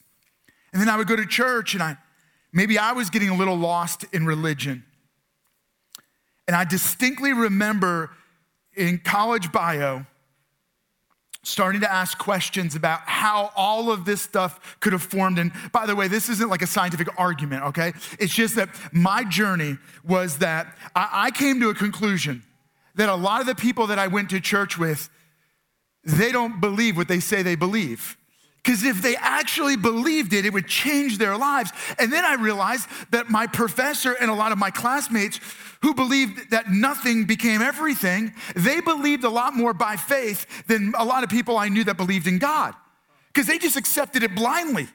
And 0.73 0.81
then 0.81 0.89
I 0.89 0.97
would 0.97 1.07
go 1.07 1.15
to 1.15 1.25
church 1.25 1.75
and 1.75 1.81
I, 1.81 1.97
Maybe 2.57 2.79
I 2.79 2.93
was 2.93 3.11
getting 3.11 3.29
a 3.29 3.35
little 3.35 3.55
lost 3.55 4.03
in 4.13 4.25
religion. 4.25 4.83
And 6.47 6.55
I 6.55 6.63
distinctly 6.63 7.31
remember 7.31 8.09
in 8.75 8.97
college 8.97 9.51
bio 9.51 10.07
starting 11.43 11.81
to 11.81 11.91
ask 11.91 12.17
questions 12.17 12.73
about 12.73 13.01
how 13.01 13.51
all 13.55 13.91
of 13.91 14.05
this 14.05 14.23
stuff 14.23 14.75
could 14.79 14.91
have 14.91 15.03
formed. 15.03 15.37
And 15.37 15.51
by 15.71 15.85
the 15.85 15.95
way, 15.95 16.07
this 16.07 16.29
isn't 16.29 16.49
like 16.49 16.63
a 16.63 16.67
scientific 16.67 17.07
argument, 17.19 17.63
okay? 17.65 17.93
It's 18.19 18.33
just 18.33 18.55
that 18.55 18.69
my 18.91 19.23
journey 19.23 19.77
was 20.03 20.39
that 20.39 20.75
I, 20.95 21.29
came 21.29 21.59
to 21.59 21.69
a 21.69 21.75
conclusion 21.75 22.41
that 22.95 23.07
a 23.07 23.15
lot 23.15 23.39
of 23.39 23.45
the 23.45 23.53
people 23.53 23.85
that 23.85 23.99
I 23.99 24.07
went 24.07 24.31
to 24.31 24.39
church 24.39 24.79
with, 24.79 25.11
they 26.03 26.31
don't 26.31 26.59
believe 26.59 26.97
what 26.97 27.07
they 27.07 27.19
say 27.19 27.43
they 27.43 27.55
believe. 27.55 28.17
Because 28.67 28.83
if 28.83 29.01
they 29.01 29.15
actually 29.15 29.77
believed 29.77 30.33
it, 30.33 30.45
it 30.45 30.51
would 30.51 30.67
change 30.67 31.19
their 31.19 31.37
lives. 31.37 31.71
And 31.97 32.11
then 32.11 32.25
I 32.25 32.33
realized 32.33 32.89
that 33.11 33.29
my 33.29 33.47
professor 33.47 34.11
and 34.11 34.29
a 34.29 34.33
lot 34.33 34.51
of 34.51 34.57
my 34.57 34.71
classmates 34.71 35.39
who 35.81 35.93
believed 35.93 36.51
that 36.51 36.69
nothing 36.69 37.23
became 37.23 37.61
everything, 37.61 38.33
they 38.57 38.81
believed 38.81 39.23
a 39.23 39.29
lot 39.29 39.55
more 39.55 39.73
by 39.73 39.95
faith 39.95 40.67
than 40.67 40.93
a 40.97 41.05
lot 41.05 41.23
of 41.23 41.29
people 41.29 41.57
I 41.57 41.69
knew 41.69 41.85
that 41.85 41.95
believed 41.95 42.27
in 42.27 42.39
God. 42.39 42.75
Because 43.27 43.47
they 43.47 43.57
just 43.57 43.77
accepted 43.77 44.21
it 44.21 44.35
blindly. 44.35 44.89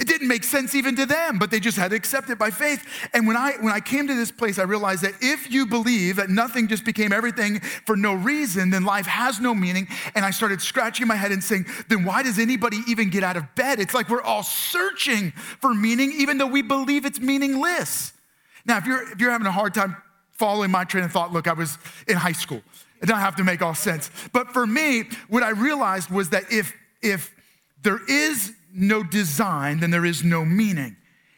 It 0.00 0.08
didn't 0.08 0.28
make 0.28 0.44
sense 0.44 0.74
even 0.74 0.96
to 0.96 1.04
them, 1.04 1.38
but 1.38 1.50
they 1.50 1.60
just 1.60 1.76
had 1.76 1.90
to 1.90 1.96
accept 1.96 2.30
it 2.30 2.38
by 2.38 2.50
faith. 2.50 2.86
And 3.12 3.26
when 3.26 3.36
I 3.36 3.52
when 3.60 3.74
I 3.74 3.80
came 3.80 4.06
to 4.06 4.14
this 4.14 4.32
place, 4.32 4.58
I 4.58 4.62
realized 4.62 5.02
that 5.02 5.12
if 5.20 5.50
you 5.52 5.66
believe 5.66 6.16
that 6.16 6.30
nothing 6.30 6.68
just 6.68 6.86
became 6.86 7.12
everything 7.12 7.60
for 7.60 7.98
no 7.98 8.14
reason, 8.14 8.70
then 8.70 8.84
life 8.84 9.04
has 9.04 9.40
no 9.40 9.54
meaning. 9.54 9.88
And 10.14 10.24
I 10.24 10.30
started 10.30 10.62
scratching 10.62 11.06
my 11.06 11.16
head 11.16 11.32
and 11.32 11.44
saying, 11.44 11.66
then 11.90 12.06
why 12.06 12.22
does 12.22 12.38
anybody 12.38 12.78
even 12.88 13.10
get 13.10 13.22
out 13.22 13.36
of 13.36 13.54
bed? 13.54 13.78
It's 13.78 13.92
like 13.92 14.08
we're 14.08 14.22
all 14.22 14.42
searching 14.42 15.32
for 15.32 15.74
meaning, 15.74 16.12
even 16.16 16.38
though 16.38 16.46
we 16.46 16.62
believe 16.62 17.04
it's 17.04 17.20
meaningless. 17.20 18.14
Now, 18.64 18.78
if 18.78 18.86
you're 18.86 19.02
if 19.12 19.20
you're 19.20 19.32
having 19.32 19.46
a 19.46 19.52
hard 19.52 19.74
time 19.74 19.98
following 20.30 20.70
my 20.70 20.84
train 20.84 21.04
of 21.04 21.12
thought, 21.12 21.30
look, 21.30 21.46
I 21.46 21.52
was 21.52 21.76
in 22.08 22.16
high 22.16 22.32
school. 22.32 22.62
It 23.02 23.06
doesn't 23.06 23.20
have 23.20 23.36
to 23.36 23.44
make 23.44 23.60
all 23.60 23.74
sense. 23.74 24.10
But 24.32 24.54
for 24.54 24.66
me, 24.66 25.10
what 25.28 25.42
I 25.42 25.50
realized 25.50 26.08
was 26.08 26.30
that 26.30 26.44
if 26.50 26.72
if 27.02 27.34
there 27.82 28.00
is 28.08 28.54
no 28.74 29.02
design, 29.02 29.80
then 29.80 29.90
there 29.90 30.04
is 30.04 30.24
no 30.24 30.44
meaning. 30.44 30.96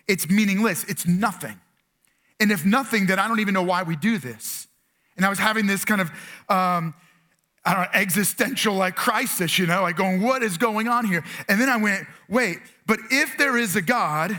It's 0.09 0.29
meaningless, 0.29 0.85
it's 0.85 1.07
nothing. 1.07 1.61
And 2.41 2.51
if 2.51 2.65
nothing, 2.65 3.07
then 3.07 3.19
I 3.19 3.29
don't 3.29 3.41
even 3.41 3.55
know 3.55 3.63
why 3.63 3.83
we 3.83 3.97
do 3.97 4.19
this. 4.19 4.67
And 5.17 5.25
I 5.25 5.29
was 5.29 5.39
having 5.39 5.67
this 5.67 5.85
kind 5.85 6.01
of, 6.01 6.11
um, 6.49 6.95
I 7.65 7.75
don't 7.75 7.83
know, 7.83 7.89
existential 7.95 8.75
like 8.75 8.97
crisis, 8.97 9.59
you 9.59 9.67
know, 9.67 9.83
like 9.83 9.97
going, 9.97 10.21
what 10.21 10.43
is 10.43 10.59
going 10.59 10.89
on 10.89 11.05
here? 11.05 11.23
And 11.49 11.61
then 11.61 11.69
I 11.69 11.77
went, 11.77 12.07
wait, 12.29 12.59
but 12.87 12.99
if 13.11 13.39
there 13.39 13.57
is 13.57 13.77
a 13.77 13.83
God 13.83 14.37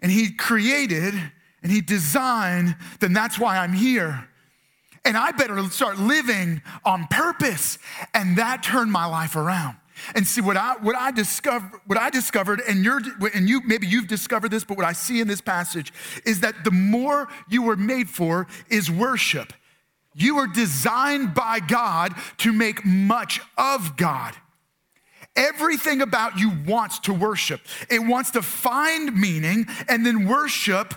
and 0.00 0.10
He 0.10 0.32
created 0.32 1.14
and 1.62 1.70
He 1.70 1.80
designed, 1.80 2.76
then 3.00 3.12
that's 3.12 3.38
why 3.38 3.58
I'm 3.58 3.72
here. 3.72 4.28
And 5.04 5.16
I 5.16 5.32
better 5.32 5.62
start 5.64 5.98
living 5.98 6.62
on 6.84 7.06
purpose. 7.08 7.78
And 8.14 8.38
that 8.38 8.62
turned 8.62 8.90
my 8.90 9.04
life 9.04 9.36
around. 9.36 9.76
And 10.14 10.26
see 10.26 10.40
what 10.40 10.56
I 10.56 10.74
what 10.80 10.96
I 10.96 11.10
discovered 11.10 11.80
what 11.86 11.98
I 11.98 12.10
discovered 12.10 12.60
and 12.68 12.84
you're 12.84 13.00
and 13.34 13.48
you 13.48 13.60
maybe 13.64 13.86
you've 13.86 14.08
discovered 14.08 14.50
this 14.50 14.64
but 14.64 14.76
what 14.76 14.86
I 14.86 14.92
see 14.92 15.20
in 15.20 15.28
this 15.28 15.40
passage 15.40 15.92
is 16.24 16.40
that 16.40 16.64
the 16.64 16.70
more 16.70 17.28
you 17.48 17.62
were 17.62 17.76
made 17.76 18.08
for 18.08 18.46
is 18.68 18.90
worship. 18.90 19.52
You 20.14 20.36
were 20.36 20.46
designed 20.46 21.34
by 21.34 21.60
God 21.60 22.14
to 22.38 22.52
make 22.52 22.84
much 22.84 23.40
of 23.58 23.96
God. 23.96 24.34
Everything 25.36 26.00
about 26.00 26.38
you 26.38 26.52
wants 26.64 27.00
to 27.00 27.12
worship. 27.12 27.60
It 27.90 27.98
wants 27.98 28.30
to 28.32 28.42
find 28.42 29.16
meaning 29.20 29.66
and 29.88 30.06
then 30.06 30.28
worship 30.28 30.94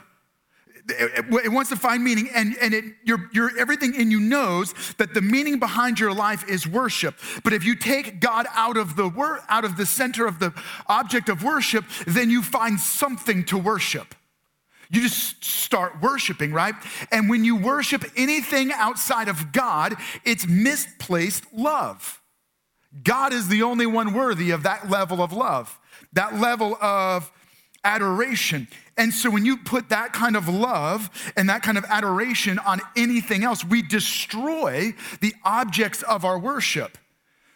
it, 0.89 1.51
wants 1.51 1.70
to 1.70 1.75
find 1.75 2.03
meaning, 2.03 2.29
and, 2.34 2.56
and 2.62 2.74
it, 2.74 2.86
your, 3.03 3.29
your, 3.34 3.58
everything 3.58 3.94
in 3.96 4.12
you 4.12 4.20
knows 4.20 4.74
that 4.98 5.13
the 5.13 5.22
meaning 5.22 5.60
behind 5.60 6.00
your 6.00 6.13
life 6.13 6.48
is 6.48 6.67
worship. 6.67 7.15
But 7.44 7.53
if 7.53 7.63
you 7.63 7.75
take 7.75 8.20
God 8.20 8.46
out 8.53 8.77
of 8.77 8.96
the 8.96 9.08
wor- 9.08 9.41
out 9.50 9.65
of 9.65 9.77
the 9.77 9.86
center 9.86 10.25
of 10.25 10.39
the 10.39 10.53
object 10.88 11.29
of 11.29 11.44
worship, 11.44 11.86
then 12.06 12.29
you 12.29 12.41
find 12.41 12.79
something 12.79 13.44
to 13.46 13.58
worship. 13.58 14.15
You 14.89 15.01
just 15.01 15.44
start 15.44 16.01
worshiping, 16.01 16.53
right? 16.53 16.75
And 17.12 17.29
when 17.29 17.44
you 17.44 17.58
worship 17.58 18.06
anything 18.15 18.72
outside 18.72 19.27
of 19.27 19.51
God, 19.51 19.96
it's 20.24 20.48
misplaced 20.48 21.44
love. 21.53 22.22
God 23.03 23.34
is 23.34 23.50
the 23.50 23.63
only 23.63 23.86
one 23.86 24.13
worthy 24.13 24.51
of 24.51 24.63
that 24.63 24.89
level 24.89 25.22
of 25.22 25.34
love, 25.34 25.77
that 26.13 26.36
level 26.36 26.75
of 26.82 27.32
adoration. 27.88 28.67
And 28.98 29.13
so 29.13 29.29
when 29.29 29.46
you 29.46 29.58
put 29.58 29.89
that 29.89 30.12
kind 30.12 30.36
of 30.36 30.50
love 30.50 31.10
and 31.38 31.50
that 31.50 31.63
kind 31.63 31.77
of 31.77 31.86
adoration 31.86 32.60
on 32.60 32.82
anything 32.96 33.44
else, 33.44 33.63
we 33.63 33.82
destroy 33.82 34.94
the 35.22 35.34
objects 35.46 36.03
of 36.03 36.25
our 36.25 36.38
worship. 36.38 36.98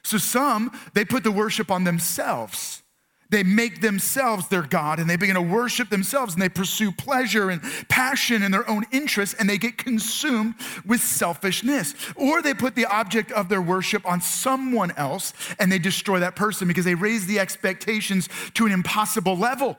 So 0.03 0.17
some, 0.17 0.71
they 0.93 1.03
put 1.03 1.23
the 1.23 1.31
worship 1.31 1.69
on 1.69 1.83
themselves. 1.83 2.81
They 3.29 3.43
make 3.43 3.81
themselves 3.81 4.49
their 4.49 4.61
God 4.61 4.99
and 4.99 5.09
they 5.09 5.15
begin 5.15 5.35
to 5.35 5.41
worship 5.41 5.89
themselves 5.89 6.33
and 6.33 6.41
they 6.41 6.49
pursue 6.49 6.91
pleasure 6.91 7.49
and 7.49 7.61
passion 7.87 8.43
and 8.43 8.53
their 8.53 8.69
own 8.69 8.83
interests 8.91 9.35
and 9.39 9.49
they 9.49 9.57
get 9.57 9.77
consumed 9.77 10.55
with 10.85 11.01
selfishness. 11.01 11.95
Or 12.15 12.41
they 12.41 12.53
put 12.53 12.75
the 12.75 12.85
object 12.85 13.31
of 13.31 13.47
their 13.47 13.61
worship 13.61 14.05
on 14.05 14.21
someone 14.21 14.91
else 14.97 15.33
and 15.59 15.71
they 15.71 15.79
destroy 15.79 16.19
that 16.19 16.35
person 16.35 16.67
because 16.67 16.85
they 16.85 16.95
raise 16.95 17.25
the 17.25 17.39
expectations 17.39 18.27
to 18.55 18.65
an 18.65 18.71
impossible 18.71 19.37
level. 19.37 19.77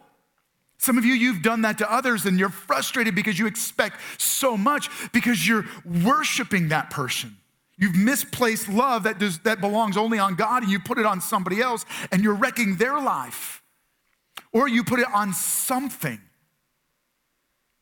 Some 0.82 0.98
of 0.98 1.04
you, 1.04 1.14
you've 1.14 1.42
done 1.42 1.62
that 1.62 1.78
to 1.78 1.90
others 1.90 2.26
and 2.26 2.40
you're 2.40 2.48
frustrated 2.48 3.14
because 3.14 3.38
you 3.38 3.46
expect 3.46 4.00
so 4.18 4.56
much 4.56 4.90
because 5.12 5.46
you're 5.46 5.64
worshiping 5.84 6.70
that 6.70 6.90
person. 6.90 7.36
You've 7.78 7.94
misplaced 7.94 8.68
love 8.68 9.04
that, 9.04 9.20
does, 9.20 9.38
that 9.40 9.60
belongs 9.60 9.96
only 9.96 10.18
on 10.18 10.34
God 10.34 10.64
and 10.64 10.72
you 10.72 10.80
put 10.80 10.98
it 10.98 11.06
on 11.06 11.20
somebody 11.20 11.60
else 11.60 11.84
and 12.10 12.24
you're 12.24 12.34
wrecking 12.34 12.78
their 12.78 13.00
life. 13.00 13.62
Or 14.52 14.66
you 14.66 14.82
put 14.82 14.98
it 14.98 15.06
on 15.14 15.34
something. 15.34 16.20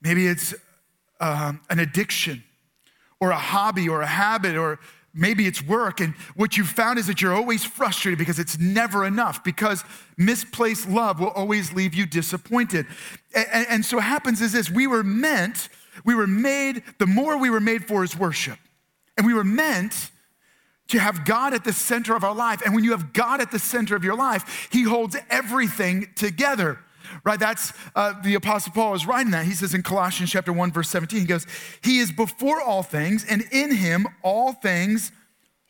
Maybe 0.02 0.26
it's 0.26 0.54
um, 1.21 1.62
an 1.71 1.78
addiction 1.78 2.45
or 3.19 3.30
a 3.30 3.38
hobby 3.38 3.88
or 3.88 4.02
a 4.02 4.07
habit 4.07 4.57
or 4.57 4.78
maybe 5.12 5.47
it's 5.47 5.62
work. 5.62 6.00
And 6.00 6.14
what 6.37 6.57
you've 6.57 6.69
found 6.69 6.99
is 6.99 7.07
that 7.07 7.21
you're 7.21 7.35
always 7.35 7.64
frustrated 7.64 8.19
because 8.19 8.38
it's 8.38 8.59
never 8.59 9.05
enough, 9.05 9.43
because 9.43 9.85
misplaced 10.17 10.88
love 10.88 11.21
will 11.21 11.31
always 11.31 11.73
leave 11.73 11.95
you 11.95 12.07
disappointed. 12.07 12.87
And, 13.35 13.67
and, 13.69 13.85
so 13.85 13.97
what 13.97 14.05
happens 14.05 14.40
is 14.40 14.52
this 14.52 14.71
we 14.71 14.87
were 14.87 15.02
meant, 15.02 15.69
we 16.05 16.14
were 16.14 16.26
made, 16.26 16.83
the 16.99 17.07
more 17.07 17.37
we 17.37 17.50
were 17.50 17.61
made 17.61 17.87
for 17.87 18.05
is 18.05 18.17
worship. 18.17 18.59
And 19.17 19.26
we 19.26 19.35
were 19.35 19.45
meant 19.45 20.11
to 20.88 20.99
have 20.99 21.25
God 21.25 21.55
at 21.55 21.64
the 21.64 21.73
center 21.73 22.17
of 22.17 22.25
our 22.25 22.35
life. 22.35 22.62
And 22.64 22.75
when 22.75 22.85
you 22.85 22.90
have 22.93 23.12
God 23.12 23.40
at 23.40 23.50
the 23.50 23.59
center 23.59 23.95
of 23.95 24.05
your 24.05 24.17
life, 24.17 24.69
He 24.73 24.83
holds 24.83 25.17
everything 25.29 26.09
together 26.17 26.79
right? 27.25 27.38
That's 27.38 27.73
uh, 27.95 28.21
the 28.23 28.35
Apostle 28.35 28.73
Paul 28.73 28.95
is 28.95 29.07
writing 29.07 29.33
that. 29.33 29.47
He 29.47 29.52
says 29.52 29.75
in 29.75 29.83
Colossians 29.83 30.31
chapter 30.31 30.52
1, 30.52 30.73
verse 30.73 30.88
17, 30.88 31.21
he 31.21 31.26
goes, 31.26 31.47
He 31.83 31.99
is 31.99 32.12
before 32.12 32.61
all 32.61 32.83
things, 32.83 33.25
and 33.29 33.45
in 33.52 33.75
him 33.75 34.07
all 34.23 34.52
things 34.52 35.12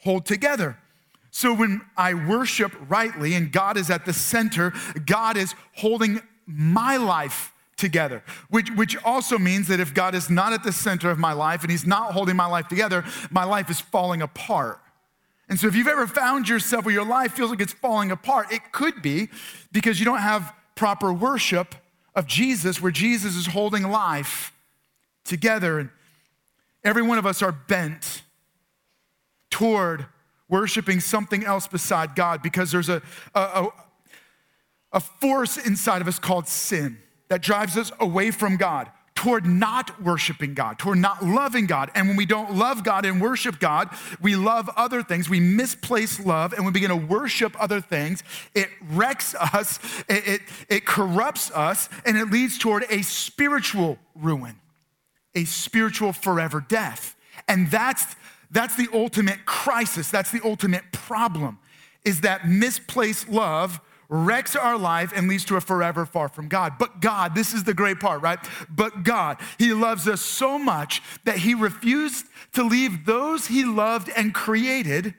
hold 0.02 0.26
together. 0.26 0.78
So 1.30 1.54
when 1.54 1.82
I 1.96 2.14
worship 2.14 2.72
rightly 2.88 3.34
and 3.34 3.52
God 3.52 3.76
is 3.76 3.90
at 3.90 4.04
the 4.04 4.12
center, 4.12 4.72
God 5.06 5.36
is 5.36 5.54
holding 5.76 6.20
my 6.46 6.96
life 6.96 7.52
together, 7.76 8.22
which, 8.50 8.70
which 8.72 8.96
also 9.04 9.38
means 9.38 9.68
that 9.68 9.80
if 9.80 9.94
God 9.94 10.14
is 10.14 10.28
not 10.28 10.52
at 10.52 10.62
the 10.62 10.72
center 10.72 11.10
of 11.10 11.18
my 11.18 11.32
life 11.32 11.62
and 11.62 11.70
He's 11.70 11.86
not 11.86 12.12
holding 12.12 12.36
my 12.36 12.46
life 12.46 12.68
together, 12.68 13.04
my 13.30 13.44
life 13.44 13.70
is 13.70 13.80
falling 13.80 14.22
apart. 14.22 14.80
And 15.48 15.58
so 15.58 15.66
if 15.66 15.74
you've 15.74 15.88
ever 15.88 16.06
found 16.06 16.48
yourself 16.48 16.84
where 16.84 16.94
your 16.94 17.04
life 17.04 17.32
feels 17.32 17.50
like 17.50 17.60
it's 17.60 17.72
falling 17.72 18.12
apart, 18.12 18.52
it 18.52 18.70
could 18.70 19.02
be 19.02 19.28
because 19.72 19.98
you 19.98 20.04
don't 20.04 20.18
have 20.18 20.54
proper 20.80 21.12
worship 21.12 21.74
of 22.14 22.26
Jesus, 22.26 22.80
where 22.80 22.90
Jesus 22.90 23.36
is 23.36 23.48
holding 23.48 23.82
life 23.82 24.50
together. 25.26 25.78
And 25.78 25.90
every 26.82 27.02
one 27.02 27.18
of 27.18 27.26
us 27.26 27.42
are 27.42 27.52
bent 27.52 28.22
toward 29.50 30.06
worshiping 30.48 31.00
something 31.00 31.44
else 31.44 31.66
beside 31.66 32.14
God 32.16 32.42
because 32.42 32.72
there's 32.72 32.88
a, 32.88 33.02
a, 33.34 33.68
a, 34.90 35.00
force 35.00 35.58
inside 35.58 36.00
of 36.00 36.08
us 36.08 36.18
called 36.18 36.48
sin 36.48 36.96
that 37.28 37.42
drives 37.42 37.76
us 37.76 37.92
away 38.00 38.30
from 38.30 38.56
God 38.56 38.88
toward 39.20 39.44
not 39.44 40.02
worshiping 40.02 40.54
God, 40.54 40.78
toward 40.78 40.96
not 40.96 41.22
loving 41.22 41.66
God. 41.66 41.90
And 41.94 42.08
when 42.08 42.16
we 42.16 42.24
don't 42.24 42.54
love 42.54 42.82
God 42.82 43.04
and 43.04 43.20
worship 43.20 43.60
God, 43.60 43.90
we 44.18 44.34
love 44.34 44.70
other 44.78 45.02
things. 45.02 45.28
We 45.28 45.40
misplace 45.40 46.18
love 46.18 46.54
and 46.54 46.64
we 46.64 46.72
begin 46.72 46.88
to 46.88 46.96
worship 46.96 47.54
other 47.60 47.82
things. 47.82 48.24
It 48.54 48.70
wrecks 48.90 49.34
us, 49.34 49.78
it, 50.08 50.26
it, 50.26 50.40
it 50.70 50.86
corrupts 50.86 51.50
us, 51.50 51.90
and 52.06 52.16
it 52.16 52.30
leads 52.30 52.56
toward 52.56 52.86
a 52.88 53.02
spiritual 53.02 53.98
ruin, 54.14 54.56
a 55.34 55.44
spiritual 55.44 56.14
forever 56.14 56.64
death. 56.66 57.14
And 57.46 57.70
that's, 57.70 58.16
that's 58.50 58.74
the 58.76 58.88
ultimate 58.90 59.44
crisis. 59.44 60.10
That's 60.10 60.30
the 60.30 60.40
ultimate 60.42 60.92
problem, 60.92 61.58
is 62.06 62.22
that 62.22 62.48
misplaced 62.48 63.28
love 63.28 63.82
wrecks 64.10 64.56
our 64.56 64.76
life 64.76 65.12
and 65.14 65.28
leads 65.28 65.44
to 65.46 65.56
a 65.56 65.60
forever 65.60 66.04
far 66.04 66.28
from 66.28 66.48
God. 66.48 66.74
But 66.78 67.00
God, 67.00 67.34
this 67.34 67.54
is 67.54 67.62
the 67.64 67.72
great 67.72 68.00
part, 68.00 68.20
right? 68.20 68.40
But 68.68 69.04
God, 69.04 69.38
He 69.56 69.72
loves 69.72 70.08
us 70.08 70.20
so 70.20 70.58
much 70.58 71.00
that 71.24 71.38
He 71.38 71.54
refused 71.54 72.26
to 72.52 72.64
leave 72.64 73.06
those 73.06 73.46
He 73.46 73.64
loved 73.64 74.10
and 74.14 74.34
created 74.34 75.14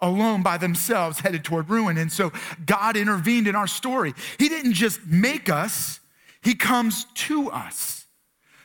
alone 0.00 0.42
by 0.42 0.58
themselves 0.58 1.20
headed 1.20 1.42
toward 1.42 1.70
ruin. 1.70 1.96
And 1.96 2.12
so 2.12 2.30
God 2.66 2.96
intervened 2.96 3.48
in 3.48 3.56
our 3.56 3.66
story. 3.66 4.12
He 4.38 4.50
didn't 4.50 4.74
just 4.74 5.04
make 5.06 5.48
us, 5.48 6.00
He 6.42 6.54
comes 6.54 7.06
to 7.14 7.50
us. 7.50 8.04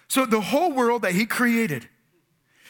So 0.10 0.26
the 0.26 0.42
whole 0.42 0.74
world 0.74 1.04
that 1.04 1.14
He 1.14 1.26
created, 1.26 1.88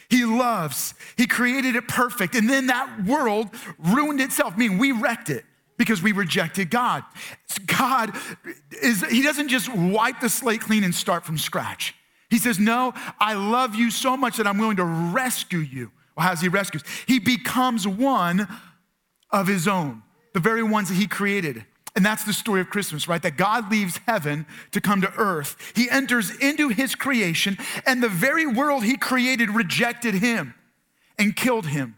He 0.08 0.24
loves. 0.24 0.94
He 1.16 1.26
created 1.26 1.74
it 1.74 1.88
perfect. 1.88 2.36
And 2.36 2.48
then 2.48 2.68
that 2.68 3.04
world 3.04 3.48
ruined 3.78 4.20
itself, 4.20 4.56
meaning 4.56 4.78
we 4.78 4.92
wrecked 4.92 5.28
it 5.28 5.44
because 5.80 6.02
we 6.02 6.12
rejected 6.12 6.68
God. 6.68 7.04
God 7.64 8.14
is, 8.82 9.02
He 9.06 9.22
doesn't 9.22 9.48
just 9.48 9.74
wipe 9.74 10.20
the 10.20 10.28
slate 10.28 10.60
clean 10.60 10.84
and 10.84 10.94
start 10.94 11.24
from 11.24 11.38
scratch. 11.38 11.94
He 12.28 12.36
says, 12.36 12.58
No, 12.58 12.92
I 13.18 13.32
love 13.32 13.74
you 13.74 13.90
so 13.90 14.14
much 14.14 14.36
that 14.36 14.46
I'm 14.46 14.58
willing 14.58 14.76
to 14.76 14.84
rescue 14.84 15.60
you. 15.60 15.90
Well, 16.14 16.26
how 16.26 16.32
does 16.32 16.42
He 16.42 16.48
rescue? 16.48 16.80
He 17.06 17.18
becomes 17.18 17.88
one 17.88 18.46
of 19.30 19.46
His 19.46 19.66
own, 19.66 20.02
the 20.34 20.40
very 20.40 20.62
ones 20.62 20.90
that 20.90 20.96
He 20.96 21.06
created. 21.06 21.64
And 21.96 22.04
that's 22.04 22.24
the 22.24 22.34
story 22.34 22.60
of 22.60 22.68
Christmas, 22.68 23.08
right? 23.08 23.22
That 23.22 23.38
God 23.38 23.70
leaves 23.70 24.00
heaven 24.06 24.44
to 24.72 24.82
come 24.82 25.00
to 25.00 25.10
earth. 25.16 25.56
He 25.74 25.88
enters 25.88 26.30
into 26.36 26.68
his 26.68 26.94
creation, 26.94 27.56
and 27.86 28.02
the 28.02 28.08
very 28.08 28.46
world 28.46 28.84
he 28.84 28.98
created 28.98 29.48
rejected 29.48 30.14
him 30.14 30.54
and 31.18 31.34
killed 31.34 31.66
him 31.66 31.96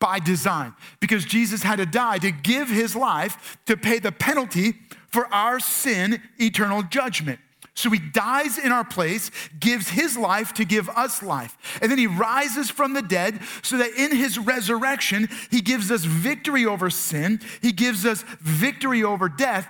by 0.00 0.18
design 0.18 0.74
because 1.00 1.24
Jesus 1.24 1.62
had 1.62 1.76
to 1.76 1.86
die 1.86 2.18
to 2.18 2.30
give 2.30 2.68
his 2.68 2.94
life 2.94 3.58
to 3.66 3.76
pay 3.76 3.98
the 3.98 4.12
penalty 4.12 4.74
for 5.08 5.32
our 5.32 5.58
sin, 5.58 6.22
eternal 6.38 6.82
judgment. 6.82 7.40
So 7.74 7.90
he 7.90 8.00
dies 8.00 8.58
in 8.58 8.72
our 8.72 8.84
place, 8.84 9.30
gives 9.60 9.88
his 9.88 10.16
life 10.18 10.52
to 10.54 10.64
give 10.64 10.88
us 10.88 11.22
life. 11.22 11.56
And 11.80 11.88
then 11.88 11.98
he 11.98 12.08
rises 12.08 12.70
from 12.70 12.92
the 12.92 13.02
dead 13.02 13.40
so 13.62 13.76
that 13.76 13.92
in 13.92 14.16
his 14.16 14.36
resurrection, 14.36 15.28
he 15.48 15.60
gives 15.60 15.92
us 15.92 16.04
victory 16.04 16.66
over 16.66 16.90
sin, 16.90 17.40
he 17.62 17.70
gives 17.70 18.04
us 18.04 18.24
victory 18.40 19.04
over 19.04 19.28
death, 19.28 19.68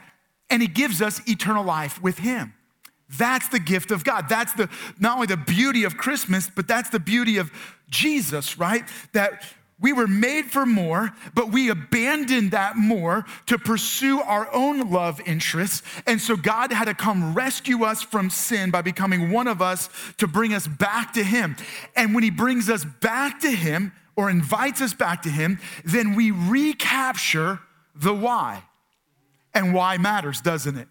and 0.48 0.62
he 0.62 0.68
gives 0.68 1.02
us 1.02 1.20
eternal 1.28 1.64
life 1.64 2.02
with 2.02 2.18
him. 2.18 2.54
That's 3.10 3.48
the 3.48 3.60
gift 3.60 3.90
of 3.90 4.04
God. 4.04 4.26
That's 4.28 4.54
the 4.54 4.70
not 4.98 5.16
only 5.16 5.26
the 5.26 5.36
beauty 5.36 5.84
of 5.84 5.98
Christmas, 5.98 6.50
but 6.54 6.66
that's 6.66 6.88
the 6.88 7.00
beauty 7.00 7.36
of 7.36 7.50
Jesus, 7.90 8.58
right? 8.58 8.84
That 9.12 9.42
we 9.80 9.92
were 9.92 10.08
made 10.08 10.46
for 10.46 10.66
more, 10.66 11.12
but 11.34 11.52
we 11.52 11.70
abandoned 11.70 12.50
that 12.50 12.76
more 12.76 13.24
to 13.46 13.58
pursue 13.58 14.20
our 14.20 14.52
own 14.52 14.90
love 14.90 15.20
interests. 15.24 15.82
And 16.06 16.20
so 16.20 16.36
God 16.36 16.72
had 16.72 16.86
to 16.86 16.94
come 16.94 17.34
rescue 17.34 17.84
us 17.84 18.02
from 18.02 18.28
sin 18.28 18.72
by 18.72 18.82
becoming 18.82 19.30
one 19.30 19.46
of 19.46 19.62
us 19.62 19.88
to 20.16 20.26
bring 20.26 20.52
us 20.52 20.66
back 20.66 21.12
to 21.12 21.22
Him. 21.22 21.56
And 21.94 22.12
when 22.12 22.24
He 22.24 22.30
brings 22.30 22.68
us 22.68 22.84
back 22.84 23.40
to 23.40 23.50
Him 23.50 23.92
or 24.16 24.28
invites 24.28 24.80
us 24.80 24.94
back 24.94 25.22
to 25.22 25.28
Him, 25.28 25.60
then 25.84 26.16
we 26.16 26.32
recapture 26.32 27.60
the 27.94 28.14
why. 28.14 28.64
And 29.54 29.72
why 29.72 29.96
matters, 29.96 30.40
doesn't 30.40 30.76
it? 30.76 30.88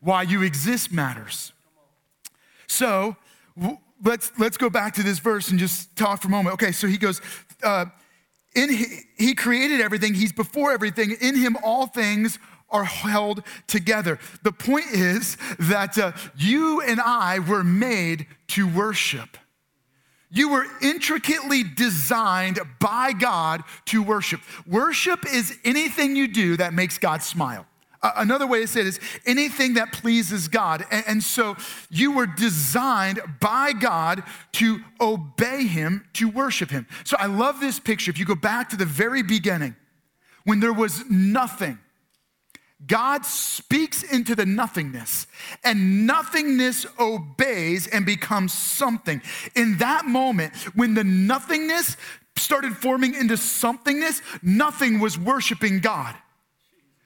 Why 0.00 0.22
you 0.22 0.42
exist 0.42 0.92
matters. 0.92 1.52
So, 2.68 3.16
let's 4.04 4.32
let's 4.38 4.56
go 4.56 4.70
back 4.70 4.94
to 4.94 5.02
this 5.02 5.18
verse 5.18 5.50
and 5.50 5.58
just 5.58 5.94
talk 5.96 6.22
for 6.22 6.28
a 6.28 6.30
moment. 6.30 6.54
Okay, 6.54 6.72
so 6.72 6.86
he 6.86 6.98
goes, 6.98 7.20
uh, 7.62 7.86
in 8.54 8.70
he, 8.70 8.86
he 9.16 9.34
created 9.34 9.80
everything, 9.80 10.14
he's 10.14 10.32
before 10.32 10.72
everything. 10.72 11.16
In 11.20 11.36
him, 11.36 11.56
all 11.62 11.86
things 11.86 12.38
are 12.70 12.84
held 12.84 13.42
together. 13.66 14.18
The 14.42 14.52
point 14.52 14.86
is 14.92 15.36
that 15.58 15.96
uh, 15.98 16.12
you 16.36 16.80
and 16.80 17.00
I 17.00 17.38
were 17.38 17.64
made 17.64 18.26
to 18.48 18.66
worship. 18.68 19.38
You 20.30 20.48
were 20.48 20.66
intricately 20.82 21.62
designed 21.62 22.58
by 22.80 23.12
God 23.12 23.62
to 23.86 24.02
worship. 24.02 24.40
Worship 24.66 25.20
is 25.32 25.56
anything 25.64 26.16
you 26.16 26.26
do 26.26 26.56
that 26.56 26.74
makes 26.74 26.98
God 26.98 27.22
smile. 27.22 27.66
Another 28.16 28.46
way 28.46 28.60
to 28.60 28.66
say 28.66 28.80
it 28.80 28.86
is 28.86 29.00
anything 29.24 29.74
that 29.74 29.92
pleases 29.92 30.48
God. 30.48 30.84
And, 30.90 31.22
so 31.22 31.56
you 31.90 32.12
were 32.12 32.26
designed 32.26 33.20
by 33.40 33.72
God 33.72 34.22
to 34.52 34.80
obey 35.00 35.66
Him, 35.66 36.06
to 36.14 36.28
worship 36.28 36.70
Him. 36.70 36.86
So 37.04 37.16
I 37.18 37.26
love 37.26 37.60
this 37.60 37.80
picture. 37.80 38.10
If 38.10 38.18
you 38.18 38.26
go 38.26 38.34
back 38.34 38.68
to 38.70 38.76
the 38.76 38.84
very 38.84 39.22
beginning, 39.22 39.74
when 40.44 40.60
there 40.60 40.72
was 40.72 41.08
nothing, 41.08 41.78
God 42.86 43.24
speaks 43.24 44.02
into 44.02 44.34
the 44.34 44.44
nothingness, 44.44 45.26
and 45.62 46.06
nothingness 46.06 46.84
obeys 47.00 47.86
and 47.86 48.04
becomes 48.04 48.52
something. 48.52 49.22
In 49.54 49.78
that 49.78 50.04
moment, 50.04 50.54
when 50.74 50.92
the 50.92 51.04
nothingness 51.04 51.96
started 52.36 52.76
forming 52.76 53.14
into 53.14 53.34
somethingness, 53.34 54.20
nothing 54.42 54.98
was 54.98 55.18
worshiping 55.18 55.80
God. 55.80 56.14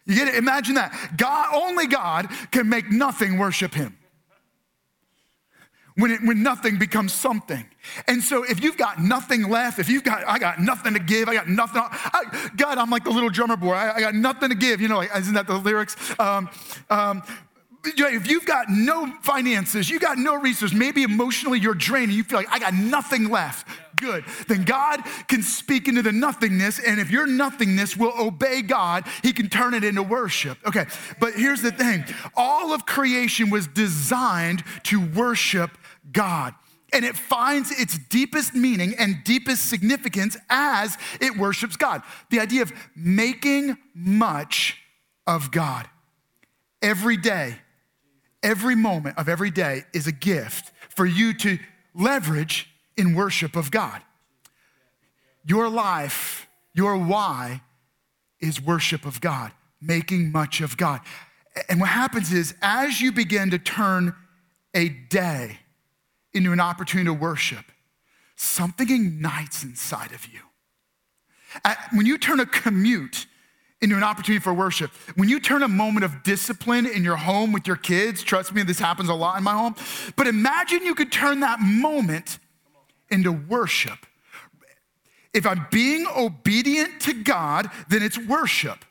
You 0.08 0.14
get 0.14 0.28
it? 0.28 0.34
Imagine 0.36 0.76
that. 0.76 1.12
God, 1.18 1.54
only 1.54 1.86
God 1.86 2.28
can 2.50 2.68
make 2.68 2.90
nothing 2.90 3.38
worship 3.38 3.74
him. 3.74 3.96
When, 5.96 6.12
it, 6.12 6.20
when 6.22 6.42
nothing 6.44 6.78
becomes 6.78 7.12
something. 7.12 7.68
And 8.06 8.22
so 8.22 8.44
if 8.44 8.62
you've 8.62 8.76
got 8.76 9.00
nothing 9.00 9.50
left, 9.50 9.80
if 9.80 9.88
you've 9.88 10.04
got, 10.04 10.26
I 10.28 10.38
got 10.38 10.60
nothing 10.60 10.94
to 10.94 11.00
give, 11.00 11.28
I 11.28 11.34
got 11.34 11.48
nothing, 11.48 11.82
I, 11.82 12.50
God, 12.56 12.78
I'm 12.78 12.88
like 12.88 13.02
the 13.02 13.10
little 13.10 13.30
drummer 13.30 13.56
boy, 13.56 13.72
I, 13.72 13.96
I, 13.96 14.00
got 14.00 14.14
nothing 14.14 14.50
to 14.50 14.54
give, 14.54 14.80
you 14.80 14.86
know, 14.86 15.02
isn't 15.02 15.34
that 15.34 15.48
the 15.48 15.58
lyrics? 15.58 15.96
Um, 16.20 16.48
um, 16.88 17.24
if 17.84 18.30
you've 18.30 18.46
got 18.46 18.68
no 18.68 19.12
finances, 19.22 19.88
you 19.88 19.98
got 19.98 20.18
no 20.18 20.34
resources, 20.34 20.76
maybe 20.76 21.02
emotionally 21.02 21.58
you're 21.58 21.74
drained 21.74 22.08
and 22.08 22.16
you 22.16 22.24
feel 22.24 22.38
like 22.38 22.50
I 22.50 22.58
got 22.58 22.74
nothing 22.74 23.30
left, 23.30 23.66
good. 23.96 24.24
Then 24.46 24.64
God 24.64 25.02
can 25.28 25.42
speak 25.42 25.88
into 25.88 26.02
the 26.02 26.12
nothingness, 26.12 26.78
and 26.78 27.00
if 27.00 27.10
your 27.10 27.26
nothingness 27.26 27.96
will 27.96 28.12
obey 28.18 28.62
God, 28.62 29.04
He 29.22 29.32
can 29.32 29.48
turn 29.48 29.74
it 29.74 29.84
into 29.84 30.02
worship. 30.02 30.58
Okay, 30.66 30.86
but 31.20 31.34
here's 31.34 31.62
the 31.62 31.72
thing 31.72 32.04
all 32.36 32.72
of 32.72 32.86
creation 32.86 33.50
was 33.50 33.66
designed 33.66 34.64
to 34.84 35.04
worship 35.14 35.70
God. 36.10 36.54
And 36.90 37.04
it 37.04 37.16
finds 37.16 37.70
its 37.70 37.98
deepest 37.98 38.54
meaning 38.54 38.94
and 38.98 39.22
deepest 39.22 39.68
significance 39.68 40.38
as 40.48 40.96
it 41.20 41.36
worships 41.36 41.76
God. 41.76 42.02
The 42.30 42.40
idea 42.40 42.62
of 42.62 42.72
making 42.96 43.76
much 43.94 44.78
of 45.26 45.50
God 45.50 45.86
every 46.80 47.18
day 47.18 47.58
every 48.42 48.74
moment 48.74 49.18
of 49.18 49.28
every 49.28 49.50
day 49.50 49.84
is 49.92 50.06
a 50.06 50.12
gift 50.12 50.72
for 50.88 51.06
you 51.06 51.32
to 51.34 51.58
leverage 51.94 52.68
in 52.96 53.14
worship 53.14 53.56
of 53.56 53.70
God. 53.70 54.02
Your 55.44 55.68
life, 55.68 56.46
your 56.74 56.96
why 56.96 57.62
is 58.40 58.60
worship 58.60 59.04
of 59.04 59.20
God, 59.20 59.52
making 59.80 60.30
much 60.30 60.60
of 60.60 60.76
God. 60.76 61.00
And 61.68 61.80
what 61.80 61.88
happens 61.88 62.32
is, 62.32 62.54
as 62.62 63.00
you 63.00 63.12
begin 63.12 63.50
to 63.50 63.58
turn 63.58 64.14
a 64.74 64.88
day 64.88 65.58
into 66.32 66.52
an 66.52 66.60
opportunity 66.60 67.06
to 67.06 67.14
worship, 67.14 67.64
something 68.36 68.90
ignites 68.90 69.64
inside 69.64 70.12
of 70.12 70.26
you. 70.26 70.40
When 71.92 72.06
you 72.06 72.18
turn 72.18 72.38
a 72.40 72.46
commute 72.46 73.26
into 73.80 73.96
an 73.96 74.02
opportunity 74.02 74.42
for 74.42 74.52
worship. 74.52 74.90
When 75.14 75.28
you 75.28 75.38
turn 75.38 75.62
a 75.62 75.68
moment 75.68 76.04
of 76.04 76.22
discipline 76.22 76.86
in 76.86 77.04
your 77.04 77.16
home 77.16 77.52
with 77.52 77.66
your 77.66 77.76
kids, 77.76 78.22
trust 78.22 78.52
me, 78.52 78.62
this 78.62 78.78
happens 78.78 79.08
a 79.08 79.14
lot 79.14 79.38
in 79.38 79.44
my 79.44 79.52
home, 79.52 79.76
but 80.16 80.26
imagine 80.26 80.84
you 80.84 80.94
could 80.94 81.12
turn 81.12 81.40
that 81.40 81.60
moment 81.60 82.38
into 83.10 83.32
worship. 83.32 84.06
If 85.32 85.46
I'm 85.46 85.66
being 85.70 86.06
obedient 86.16 87.00
to 87.02 87.12
God, 87.12 87.70
then 87.88 88.02
it's 88.02 88.18
worship. 88.18 88.84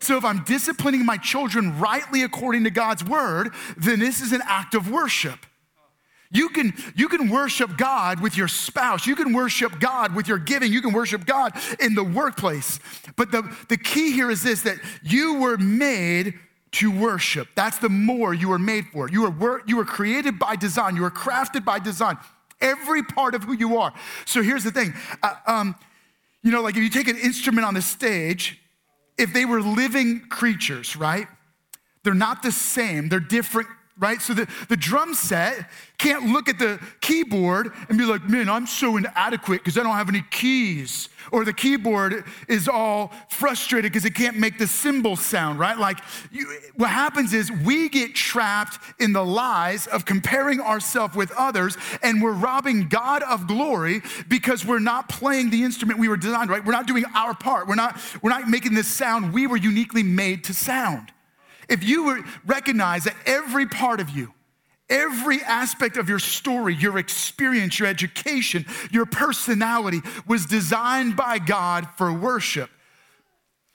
So 0.00 0.18
if 0.18 0.24
I'm 0.24 0.44
disciplining 0.44 1.06
my 1.06 1.16
children 1.16 1.78
rightly 1.78 2.22
according 2.22 2.64
to 2.64 2.70
God's 2.70 3.02
word, 3.02 3.54
then 3.78 4.00
this 4.00 4.20
is 4.20 4.32
an 4.32 4.42
act 4.44 4.74
of 4.74 4.90
worship. 4.90 5.46
You 6.34 6.48
can, 6.48 6.74
you 6.96 7.08
can 7.08 7.30
worship 7.30 7.76
God 7.78 8.20
with 8.20 8.36
your 8.36 8.48
spouse. 8.48 9.06
You 9.06 9.14
can 9.14 9.32
worship 9.32 9.78
God 9.78 10.16
with 10.16 10.26
your 10.26 10.38
giving. 10.38 10.72
You 10.72 10.82
can 10.82 10.92
worship 10.92 11.24
God 11.26 11.52
in 11.78 11.94
the 11.94 12.02
workplace. 12.02 12.80
But 13.14 13.30
the, 13.30 13.56
the 13.68 13.76
key 13.76 14.10
here 14.10 14.32
is 14.32 14.42
this 14.42 14.62
that 14.62 14.78
you 15.02 15.34
were 15.40 15.56
made 15.56 16.34
to 16.72 16.90
worship. 16.90 17.46
That's 17.54 17.78
the 17.78 17.88
more 17.88 18.34
you 18.34 18.48
were 18.48 18.58
made 18.58 18.86
for. 18.92 19.08
You 19.08 19.30
were, 19.30 19.62
you 19.64 19.76
were 19.76 19.84
created 19.84 20.40
by 20.40 20.56
design, 20.56 20.96
you 20.96 21.02
were 21.02 21.10
crafted 21.10 21.64
by 21.64 21.78
design. 21.78 22.18
Every 22.60 23.04
part 23.04 23.36
of 23.36 23.44
who 23.44 23.52
you 23.52 23.78
are. 23.78 23.92
So 24.24 24.42
here's 24.42 24.64
the 24.64 24.72
thing. 24.72 24.92
Uh, 25.22 25.34
um, 25.46 25.76
you 26.42 26.50
know, 26.50 26.62
like 26.62 26.76
if 26.76 26.82
you 26.82 26.90
take 26.90 27.08
an 27.08 27.16
instrument 27.16 27.64
on 27.64 27.74
the 27.74 27.82
stage, 27.82 28.60
if 29.16 29.32
they 29.32 29.44
were 29.44 29.62
living 29.62 30.20
creatures, 30.28 30.96
right? 30.96 31.28
They're 32.02 32.12
not 32.12 32.42
the 32.42 32.50
same, 32.50 33.08
they're 33.08 33.20
different 33.20 33.68
right? 33.98 34.20
So 34.20 34.34
the, 34.34 34.48
the 34.68 34.76
drum 34.76 35.14
set 35.14 35.70
can't 35.98 36.26
look 36.32 36.48
at 36.48 36.58
the 36.58 36.80
keyboard 37.00 37.72
and 37.88 37.96
be 37.96 38.04
like, 38.04 38.28
man, 38.28 38.48
I'm 38.48 38.66
so 38.66 38.96
inadequate 38.96 39.60
because 39.60 39.78
I 39.78 39.84
don't 39.84 39.94
have 39.94 40.08
any 40.08 40.24
keys. 40.30 41.08
Or 41.30 41.44
the 41.44 41.52
keyboard 41.52 42.24
is 42.48 42.68
all 42.68 43.12
frustrated 43.30 43.92
because 43.92 44.04
it 44.04 44.14
can't 44.14 44.36
make 44.36 44.58
the 44.58 44.66
cymbal 44.66 45.16
sound, 45.16 45.58
right? 45.58 45.78
Like, 45.78 46.00
you, 46.32 46.58
what 46.74 46.90
happens 46.90 47.32
is 47.32 47.50
we 47.50 47.88
get 47.88 48.14
trapped 48.14 48.78
in 49.00 49.12
the 49.12 49.24
lies 49.24 49.86
of 49.86 50.04
comparing 50.04 50.60
ourselves 50.60 51.14
with 51.14 51.30
others 51.32 51.76
and 52.02 52.20
we're 52.20 52.32
robbing 52.32 52.88
God 52.88 53.22
of 53.22 53.46
glory 53.46 54.02
because 54.28 54.66
we're 54.66 54.80
not 54.80 55.08
playing 55.08 55.50
the 55.50 55.62
instrument 55.62 56.00
we 56.00 56.08
were 56.08 56.16
designed, 56.16 56.50
right? 56.50 56.64
We're 56.64 56.72
not 56.72 56.86
doing 56.86 57.04
our 57.14 57.32
part. 57.32 57.68
We're 57.68 57.76
not, 57.76 57.98
we're 58.20 58.30
not 58.30 58.48
making 58.48 58.74
this 58.74 58.88
sound 58.88 59.32
we 59.32 59.46
were 59.46 59.56
uniquely 59.56 60.02
made 60.02 60.44
to 60.44 60.54
sound. 60.54 61.13
If 61.68 61.84
you 61.84 62.24
recognize 62.46 63.04
that 63.04 63.16
every 63.26 63.66
part 63.66 64.00
of 64.00 64.10
you, 64.10 64.34
Every 64.90 65.40
aspect 65.40 65.96
of 65.96 66.10
your 66.10 66.18
story, 66.18 66.74
your 66.74 66.98
experience, 66.98 67.78
your 67.78 67.88
education, 67.88 68.66
your 68.90 69.06
personality 69.06 70.02
was 70.26 70.44
designed 70.44 71.16
by 71.16 71.38
God 71.38 71.88
for 71.96 72.12
worship. 72.12 72.70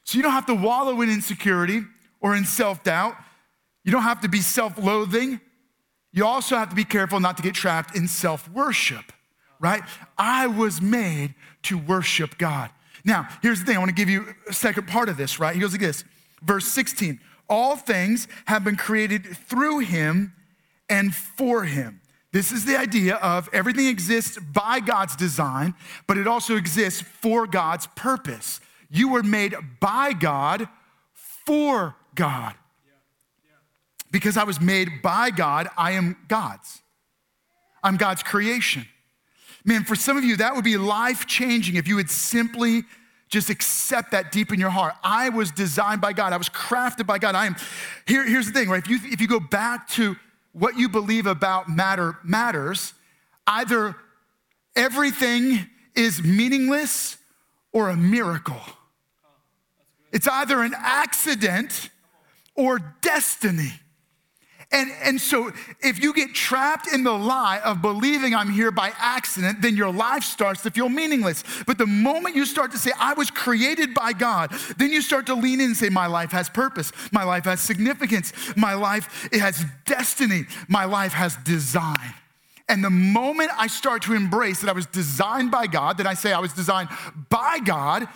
So 0.04 0.18
you 0.18 0.24
don't 0.24 0.34
have 0.34 0.46
to 0.48 0.56
wallow 0.56 1.02
in 1.02 1.10
insecurity 1.10 1.82
or 2.22 2.36
in 2.36 2.46
self 2.46 2.84
doubt. 2.84 3.16
You 3.84 3.92
don't 3.92 4.04
have 4.04 4.22
to 4.22 4.30
be 4.30 4.42
self 4.42 4.78
loathing. 4.78 5.42
You 6.12 6.26
also 6.26 6.56
have 6.56 6.70
to 6.70 6.76
be 6.76 6.84
careful 6.84 7.20
not 7.20 7.38
to 7.38 7.44
get 7.44 7.56
trapped 7.56 7.96
in 7.96 8.08
self 8.08 8.48
worship, 8.50 9.12
right? 9.60 9.82
I 10.16 10.46
was 10.46 10.80
made 10.80 11.34
to 11.64 11.80
worship 11.80 12.38
God. 12.38 12.70
Now, 13.04 13.28
here's 13.42 13.60
the 13.60 13.66
thing 13.66 13.78
I 13.78 13.80
want 13.80 13.90
to 13.90 13.96
give 13.96 14.10
you 14.10 14.36
a 14.48 14.54
second 14.54 14.88
part 14.88 15.10
of 15.10 15.18
this, 15.18 15.40
right? 15.40 15.56
He 15.56 15.62
goes 15.62 15.72
like 15.72 15.82
this 15.82 16.04
verse 16.44 16.68
16 16.68 17.20
All 17.50 17.76
things 17.76 18.28
have 18.46 18.64
been 18.64 18.76
created 18.76 19.26
through 19.26 19.80
him 19.80 20.34
and 20.90 21.14
for 21.14 21.64
him. 21.64 22.02
This 22.32 22.52
is 22.52 22.66
the 22.66 22.78
idea 22.78 23.16
of 23.16 23.50
everything 23.52 23.88
exists 23.88 24.38
by 24.38 24.80
God's 24.80 25.16
design, 25.16 25.74
but 26.06 26.18
it 26.18 26.28
also 26.28 26.56
exists 26.56 27.02
for 27.02 27.48
God's 27.48 27.88
purpose. 27.96 28.60
You 28.90 29.10
were 29.10 29.24
made 29.24 29.56
by 29.80 30.14
God 30.14 30.68
for 31.46 31.96
God. 32.14 32.54
Because 34.12 34.38
I 34.38 34.44
was 34.44 34.60
made 34.60 35.02
by 35.02 35.32
God, 35.32 35.70
I 35.78 35.92
am 35.92 36.18
God's. 36.28 36.82
I'm 37.84 37.98
God's 37.98 38.24
creation. 38.24 38.86
Man, 39.64 39.84
for 39.84 39.96
some 39.96 40.18
of 40.18 40.24
you, 40.24 40.38
that 40.38 40.56
would 40.56 40.64
be 40.64 40.78
life 40.78 41.26
changing 41.28 41.76
if 41.76 41.88
you 41.88 41.96
would 41.96 42.10
simply 42.10 42.84
just 43.30 43.50
accept 43.50 44.12
that 44.12 44.32
deep 44.32 44.52
in 44.52 44.60
your 44.60 44.72
heart. 44.72 44.96
I 45.04 45.30
was 45.30 45.52
designed 45.52 46.02
by 46.02 46.14
God. 46.14 46.34
I 46.34 46.38
was 46.38 46.50
crafted 46.50 47.06
by 47.06 47.20
God. 47.20 47.36
I 47.36 47.46
am. 47.46 47.56
Here, 48.08 48.28
here's 48.28 48.48
the 48.48 48.54
thing, 48.54 48.70
right? 48.70 48.84
If 48.84 48.90
you, 48.90 49.00
if 49.04 49.22
you 49.22 49.28
go 49.28 49.40
back 49.40 49.88
to 49.90 50.16
what 50.52 50.78
you 50.78 50.90
believe 50.90 51.28
about 51.28 51.70
matter 51.70 52.18
matters, 52.24 52.94
either 53.46 53.96
everything 54.76 55.68
is 55.96 56.24
meaningless 56.24 57.18
or 57.72 57.90
a 57.90 57.96
miracle. 57.96 58.62
It's 60.12 60.28
either 60.28 60.64
an 60.64 60.74
accident 60.76 61.92
or 62.56 62.80
destiny. 63.02 63.74
And, 64.72 64.92
and 65.04 65.20
so, 65.20 65.52
if 65.82 66.02
you 66.02 66.14
get 66.14 66.36
trapped 66.36 66.94
in 66.94 67.04
the 67.04 67.12
lie 67.12 67.60
of 67.66 67.82
believing 67.82 68.36
I'm 68.36 68.52
here 68.52 68.70
by 68.70 68.92
accident, 69.00 69.64
then 69.64 69.76
your 69.76 69.92
life 69.92 70.24
starts 70.24 70.62
to 70.62 70.70
feel 70.70 70.90
meaningless. 70.90 71.44
But 71.66 71.80
the 71.80 71.88
moment 71.88 72.36
you 72.36 72.46
start 72.46 72.72
to 72.74 72.78
say, 72.78 72.92
I 73.00 73.14
was 73.14 73.32
created 73.32 73.96
by 73.96 74.14
God, 74.14 74.52
then 74.78 74.92
you 74.92 75.02
start 75.02 75.26
to 75.26 75.34
lean 75.34 75.60
in 75.60 75.68
and 75.68 75.76
say, 75.76 75.90
My 75.90 76.06
life 76.06 76.32
has 76.34 76.50
purpose. 76.50 76.92
My 77.12 77.24
life 77.24 77.46
has 77.46 77.62
significance. 77.62 78.32
My 78.56 78.76
life 78.76 79.28
it 79.32 79.40
has 79.40 79.66
destiny. 79.86 80.44
My 80.68 80.86
life 80.86 81.14
has 81.14 81.36
design. 81.38 82.14
And 82.68 82.84
the 82.84 82.92
moment 82.92 83.50
I 83.58 83.66
start 83.66 84.04
to 84.04 84.14
embrace 84.14 84.62
that 84.62 84.70
I 84.70 84.74
was 84.74 84.86
designed 84.86 85.50
by 85.50 85.66
God, 85.66 85.98
that 85.98 86.06
I 86.06 86.14
say 86.14 86.32
I 86.32 86.40
was 86.40 86.54
designed 86.54 86.90
by 87.30 87.58
God, 87.58 88.08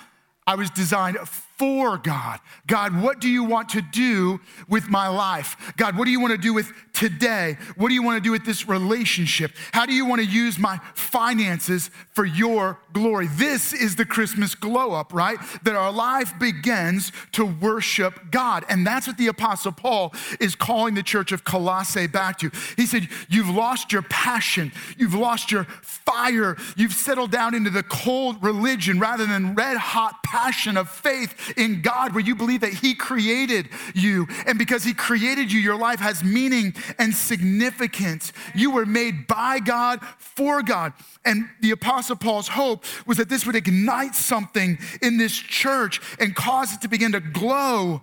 I 0.45 0.53
was 0.53 0.69
designed 0.69 1.17
for 1.63 1.97
God. 1.97 2.41
God, 2.67 3.01
what 3.01 3.21
do 3.21 3.29
you 3.29 3.45
want 3.45 3.69
to 3.69 3.81
do 3.81 4.41
with 4.67 4.89
my 4.89 5.07
life? 5.07 5.55
God, 5.77 5.97
what 5.97 6.03
do 6.03 6.11
you 6.11 6.19
want 6.19 6.31
to 6.31 6.37
do 6.37 6.53
with 6.53 6.73
today? 6.91 7.57
What 7.77 7.87
do 7.87 7.93
you 7.93 8.03
want 8.03 8.21
to 8.21 8.23
do 8.23 8.31
with 8.31 8.45
this 8.45 8.67
relationship? 8.67 9.51
How 9.71 9.85
do 9.85 9.93
you 9.93 10.05
want 10.05 10.21
to 10.21 10.27
use 10.27 10.59
my 10.59 10.77
finances 10.93 11.89
for 12.11 12.25
your 12.25 12.79
glory? 12.91 13.27
This 13.27 13.71
is 13.71 13.95
the 13.95 14.03
Christmas 14.05 14.55
glow 14.55 14.91
up, 14.91 15.13
right? 15.13 15.37
That 15.63 15.75
our 15.75 15.91
life 15.91 16.37
begins 16.37 17.13
to 17.31 17.45
worship 17.45 18.29
God. 18.29 18.65
And 18.67 18.85
that's 18.85 19.07
what 19.07 19.17
the 19.17 19.27
Apostle 19.27 19.71
Paul 19.71 20.13
is 20.41 20.55
calling 20.55 20.95
the 20.95 21.03
church 21.03 21.31
of 21.31 21.45
Colossae 21.45 22.07
back 22.07 22.39
to. 22.39 22.51
He 22.75 22.85
said, 22.85 23.07
You've 23.29 23.49
lost 23.49 23.93
your 23.93 24.01
passion, 24.03 24.73
you've 24.97 25.15
lost 25.15 25.49
your 25.49 25.63
fire, 25.63 26.57
you've 26.75 26.93
settled 26.93 27.31
down 27.31 27.55
into 27.55 27.69
the 27.69 27.83
cold 27.83 28.43
religion 28.43 28.99
rather 28.99 29.25
than 29.25 29.55
red 29.55 29.77
hot 29.77 30.23
passion 30.23 30.75
of 30.75 30.89
faith 30.89 31.52
in 31.57 31.81
God 31.81 32.13
where 32.13 32.23
you 32.23 32.35
believe 32.35 32.61
that 32.61 32.73
He 32.73 32.93
created 32.95 33.69
you. 33.93 34.27
And 34.45 34.57
because 34.57 34.83
He 34.83 34.93
created 34.93 35.51
you, 35.51 35.59
your 35.59 35.77
life 35.77 35.99
has 35.99 36.23
meaning 36.23 36.73
and 36.99 37.13
significance. 37.13 38.33
You 38.55 38.71
were 38.71 38.85
made 38.85 39.27
by 39.27 39.59
God 39.59 40.01
for 40.17 40.61
God. 40.61 40.93
And 41.25 41.49
the 41.61 41.71
Apostle 41.71 42.15
Paul's 42.15 42.47
hope 42.47 42.85
was 43.05 43.17
that 43.17 43.29
this 43.29 43.45
would 43.45 43.55
ignite 43.55 44.15
something 44.15 44.77
in 45.01 45.17
this 45.17 45.33
church 45.33 46.01
and 46.19 46.35
cause 46.35 46.73
it 46.73 46.81
to 46.81 46.87
begin 46.87 47.13
to 47.13 47.19
glow 47.19 48.01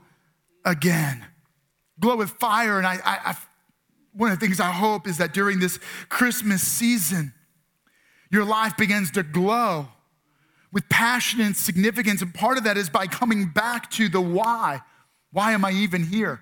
again, 0.65 1.27
glow 1.99 2.17
with 2.17 2.31
fire. 2.31 2.79
And 2.79 2.87
I, 2.87 2.95
I, 3.05 3.19
I 3.25 3.37
one 4.13 4.33
of 4.33 4.39
the 4.39 4.45
things 4.45 4.61
I 4.61 4.71
hope 4.71 5.07
is 5.07 5.19
that 5.19 5.33
during 5.33 5.61
this 5.61 5.79
Christmas 6.09 6.67
season, 6.67 7.33
your 8.31 8.45
life 8.45 8.77
begins 8.77 9.11
to 9.13 9.23
glow 9.23 9.89
with 10.73 10.89
passion 10.89 11.41
and 11.41 11.57
significance. 11.57 12.23
And 12.23 12.33
part 12.35 12.59
of 12.59 12.65
that 12.65 12.77
is 12.77 12.89
by 12.89 13.07
coming 13.07 13.49
back 13.49 13.91
to 13.93 14.09
the 14.09 14.21
why. 14.21 14.81
Why 15.33 15.53
am 15.53 15.65
I 15.65 15.71
even 15.73 16.05
here? 16.05 16.41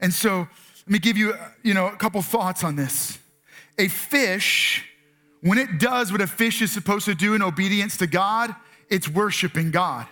And 0.00 0.12
so 0.12 0.48
let 0.86 0.88
me 0.88 0.98
give 0.98 1.16
you, 1.16 1.34
you 1.62 1.74
know, 1.74 1.88
a 1.88 1.96
couple 1.96 2.22
thoughts 2.22 2.64
on 2.64 2.76
this. 2.76 3.18
A 3.78 3.88
fish, 3.88 4.84
when 5.42 5.58
it 5.58 5.78
does 5.78 6.10
what 6.10 6.20
a 6.20 6.26
fish 6.26 6.62
is 6.62 6.72
supposed 6.72 7.04
to 7.04 7.14
do 7.14 7.34
in 7.34 7.42
obedience 7.42 7.96
to 7.98 8.06
God, 8.06 8.54
it's 8.88 9.08
worshiping 9.08 9.70
God. 9.70 10.06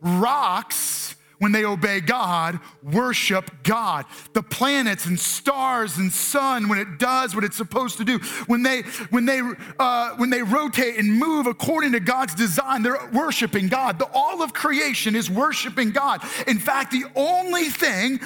Rocks 0.00 1.01
when 1.42 1.50
they 1.50 1.64
obey 1.64 1.98
God, 1.98 2.60
worship 2.84 3.50
God. 3.64 4.04
The 4.32 4.44
planets 4.44 5.06
and 5.06 5.18
stars 5.18 5.98
and 5.98 6.12
sun, 6.12 6.68
when 6.68 6.78
it 6.78 7.00
does 7.00 7.34
what 7.34 7.42
it's 7.42 7.56
supposed 7.56 7.98
to 7.98 8.04
do, 8.04 8.20
when 8.46 8.62
they 8.62 8.82
when 9.10 9.24
they 9.24 9.40
uh, 9.80 10.10
when 10.18 10.30
they 10.30 10.44
rotate 10.44 10.98
and 10.98 11.12
move 11.12 11.48
according 11.48 11.90
to 11.92 12.00
God's 12.00 12.36
design, 12.36 12.84
they're 12.84 13.10
worshiping 13.12 13.66
God. 13.66 13.98
The, 13.98 14.08
all 14.14 14.40
of 14.40 14.52
creation 14.52 15.16
is 15.16 15.28
worshiping 15.28 15.90
God. 15.90 16.22
In 16.46 16.60
fact, 16.60 16.92
the 16.92 17.06
only 17.16 17.64
thing 17.64 18.20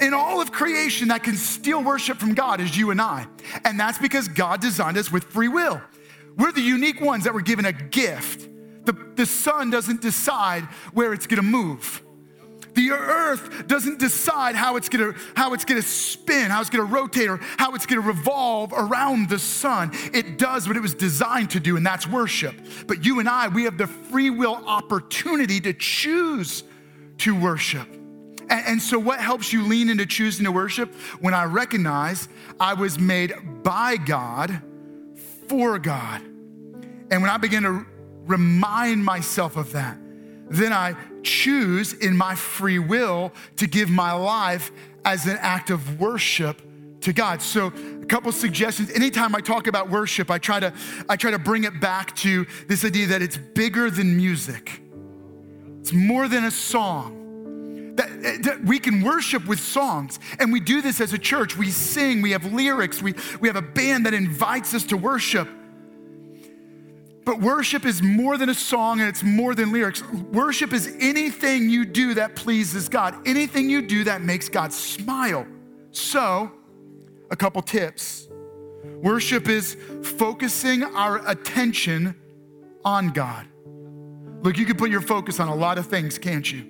in 0.00 0.14
all 0.14 0.40
of 0.40 0.52
creation 0.52 1.08
that 1.08 1.24
can 1.24 1.34
steal 1.34 1.82
worship 1.82 2.18
from 2.18 2.34
God 2.34 2.60
is 2.60 2.76
you 2.76 2.92
and 2.92 3.00
I, 3.00 3.26
and 3.64 3.80
that's 3.80 3.98
because 3.98 4.28
God 4.28 4.60
designed 4.60 4.96
us 4.96 5.10
with 5.10 5.24
free 5.24 5.48
will. 5.48 5.82
We're 6.36 6.52
the 6.52 6.60
unique 6.60 7.00
ones 7.00 7.24
that 7.24 7.34
were 7.34 7.42
given 7.42 7.64
a 7.64 7.72
gift. 7.72 8.48
The, 8.84 8.92
the 9.16 9.26
sun 9.26 9.70
doesn't 9.70 10.00
decide 10.00 10.62
where 10.92 11.12
it's 11.12 11.26
gonna 11.26 11.42
move. 11.42 12.03
The 12.74 12.90
earth 12.90 13.66
doesn't 13.66 13.98
decide 13.98 14.56
how 14.56 14.76
it's 14.76 14.88
gonna, 14.88 15.14
how 15.34 15.54
it's 15.54 15.64
gonna 15.64 15.82
spin, 15.82 16.50
how 16.50 16.60
it's 16.60 16.70
gonna 16.70 16.84
rotate, 16.84 17.28
or 17.28 17.38
how 17.56 17.74
it's 17.74 17.86
gonna 17.86 18.00
revolve 18.00 18.72
around 18.72 19.28
the 19.28 19.38
sun. 19.38 19.92
It 20.12 20.38
does 20.38 20.66
what 20.66 20.76
it 20.76 20.80
was 20.80 20.94
designed 20.94 21.50
to 21.50 21.60
do, 21.60 21.76
and 21.76 21.86
that's 21.86 22.06
worship. 22.06 22.54
But 22.86 23.04
you 23.04 23.20
and 23.20 23.28
I, 23.28 23.48
we 23.48 23.64
have 23.64 23.78
the 23.78 23.86
free 23.86 24.30
will 24.30 24.60
opportunity 24.66 25.60
to 25.60 25.72
choose 25.72 26.64
to 27.18 27.38
worship. 27.38 27.88
And, 28.50 28.66
and 28.66 28.82
so, 28.82 28.98
what 28.98 29.20
helps 29.20 29.52
you 29.52 29.62
lean 29.62 29.88
into 29.88 30.06
choosing 30.06 30.44
to 30.44 30.52
worship? 30.52 30.94
When 31.20 31.34
I 31.34 31.44
recognize 31.44 32.28
I 32.60 32.74
was 32.74 32.98
made 32.98 33.32
by 33.62 33.96
God 33.96 34.62
for 35.48 35.78
God. 35.78 36.22
And 36.22 37.22
when 37.22 37.30
I 37.30 37.36
begin 37.36 37.62
to 37.64 37.86
remind 38.26 39.04
myself 39.04 39.56
of 39.56 39.72
that, 39.72 39.96
then 40.50 40.72
I 40.72 40.94
choose 41.22 41.92
in 41.92 42.16
my 42.16 42.34
free 42.34 42.78
will 42.78 43.32
to 43.56 43.66
give 43.66 43.88
my 43.88 44.12
life 44.12 44.70
as 45.04 45.26
an 45.26 45.38
act 45.40 45.70
of 45.70 46.00
worship 46.00 46.62
to 47.02 47.12
God. 47.12 47.42
So, 47.42 47.72
a 48.02 48.06
couple 48.06 48.32
suggestions. 48.32 48.90
Anytime 48.90 49.34
I 49.34 49.40
talk 49.40 49.66
about 49.66 49.90
worship, 49.90 50.30
I 50.30 50.38
try 50.38 50.60
to 50.60 50.72
I 51.08 51.16
try 51.16 51.30
to 51.30 51.38
bring 51.38 51.64
it 51.64 51.80
back 51.80 52.14
to 52.16 52.46
this 52.66 52.84
idea 52.84 53.08
that 53.08 53.22
it's 53.22 53.36
bigger 53.36 53.90
than 53.90 54.16
music. 54.16 54.80
It's 55.80 55.92
more 55.92 56.28
than 56.28 56.44
a 56.44 56.50
song. 56.50 57.94
That, 57.96 58.10
eh, 58.24 58.38
that, 58.42 58.64
we 58.64 58.78
can 58.78 59.02
worship 59.02 59.46
with 59.46 59.60
songs. 59.60 60.18
And 60.38 60.52
we 60.52 60.60
do 60.60 60.82
this 60.82 61.00
as 61.00 61.12
a 61.12 61.18
church. 61.18 61.56
We 61.56 61.70
sing, 61.70 62.22
we 62.22 62.32
have 62.32 62.52
lyrics, 62.52 63.02
we, 63.02 63.14
we 63.40 63.48
have 63.48 63.56
a 63.56 63.62
band 63.62 64.06
that 64.06 64.14
invites 64.14 64.74
us 64.74 64.84
to 64.84 64.96
worship. 64.96 65.48
But 67.24 67.40
worship 67.40 67.86
is 67.86 68.02
more 68.02 68.36
than 68.36 68.50
a 68.50 68.54
song 68.54 69.00
and 69.00 69.08
it's 69.08 69.22
more 69.22 69.54
than 69.54 69.72
lyrics. 69.72 70.02
Worship 70.04 70.72
is 70.72 70.94
anything 71.00 71.70
you 71.70 71.84
do 71.86 72.14
that 72.14 72.36
pleases 72.36 72.88
God, 72.88 73.26
anything 73.26 73.70
you 73.70 73.80
do 73.80 74.04
that 74.04 74.20
makes 74.20 74.48
God 74.48 74.72
smile. 74.72 75.46
So, 75.90 76.52
a 77.30 77.36
couple 77.36 77.62
tips. 77.62 78.28
Worship 79.02 79.48
is 79.48 79.76
focusing 80.02 80.82
our 80.82 81.26
attention 81.28 82.14
on 82.84 83.08
God. 83.08 83.46
Look, 84.42 84.58
you 84.58 84.66
can 84.66 84.76
put 84.76 84.90
your 84.90 85.00
focus 85.00 85.40
on 85.40 85.48
a 85.48 85.54
lot 85.54 85.78
of 85.78 85.86
things, 85.86 86.18
can't 86.18 86.50
you? 86.50 86.66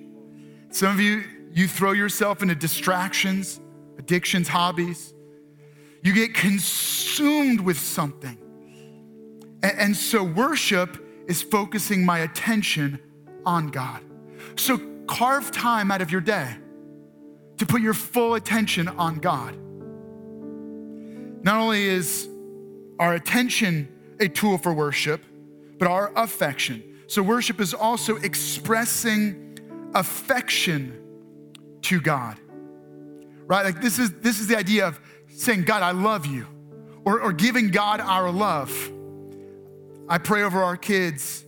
Some 0.69 0.93
of 0.93 0.99
you, 1.01 1.23
you 1.51 1.67
throw 1.67 1.91
yourself 1.91 2.41
into 2.41 2.55
distractions, 2.55 3.59
addictions, 3.97 4.47
hobbies. 4.47 5.13
You 6.01 6.13
get 6.13 6.33
consumed 6.33 7.59
with 7.59 7.77
something. 7.77 8.37
And, 9.65 9.95
so 9.95 10.23
worship 10.23 10.97
is 11.27 11.41
focusing 11.41 12.05
my 12.05 12.19
attention 12.19 12.99
on 13.45 13.69
God. 13.69 14.01
So 14.55 14.79
carve 15.07 15.51
time 15.51 15.91
out 15.91 16.01
of 16.01 16.11
your 16.11 16.21
day 16.21 16.55
to 17.57 17.65
put 17.65 17.81
your 17.81 17.93
full 17.93 18.35
attention 18.35 18.87
on 18.87 19.17
God. 19.17 19.57
Not 21.43 21.57
only 21.57 21.83
is 21.83 22.27
our 22.99 23.13
attention 23.13 23.87
a 24.19 24.27
tool 24.27 24.57
for 24.57 24.73
worship, 24.73 25.23
but 25.77 25.87
our 25.87 26.11
affection. 26.15 26.83
So, 27.07 27.21
worship 27.21 27.59
is 27.59 27.73
also 27.73 28.15
expressing 28.17 29.59
affection 29.93 31.01
to 31.83 32.01
God, 32.01 32.37
right? 33.45 33.63
Like, 33.63 33.81
this 33.81 33.99
is, 33.99 34.11
this 34.19 34.39
is 34.39 34.47
the 34.47 34.57
idea 34.57 34.87
of 34.87 34.99
saying, 35.27 35.63
God, 35.63 35.83
I 35.83 35.91
love 35.91 36.25
you, 36.25 36.47
or, 37.05 37.21
or 37.21 37.31
giving 37.31 37.69
God 37.69 37.99
our 37.99 38.31
love. 38.31 38.71
I 40.07 40.17
pray 40.17 40.43
over 40.43 40.63
our 40.63 40.77
kids. 40.77 41.43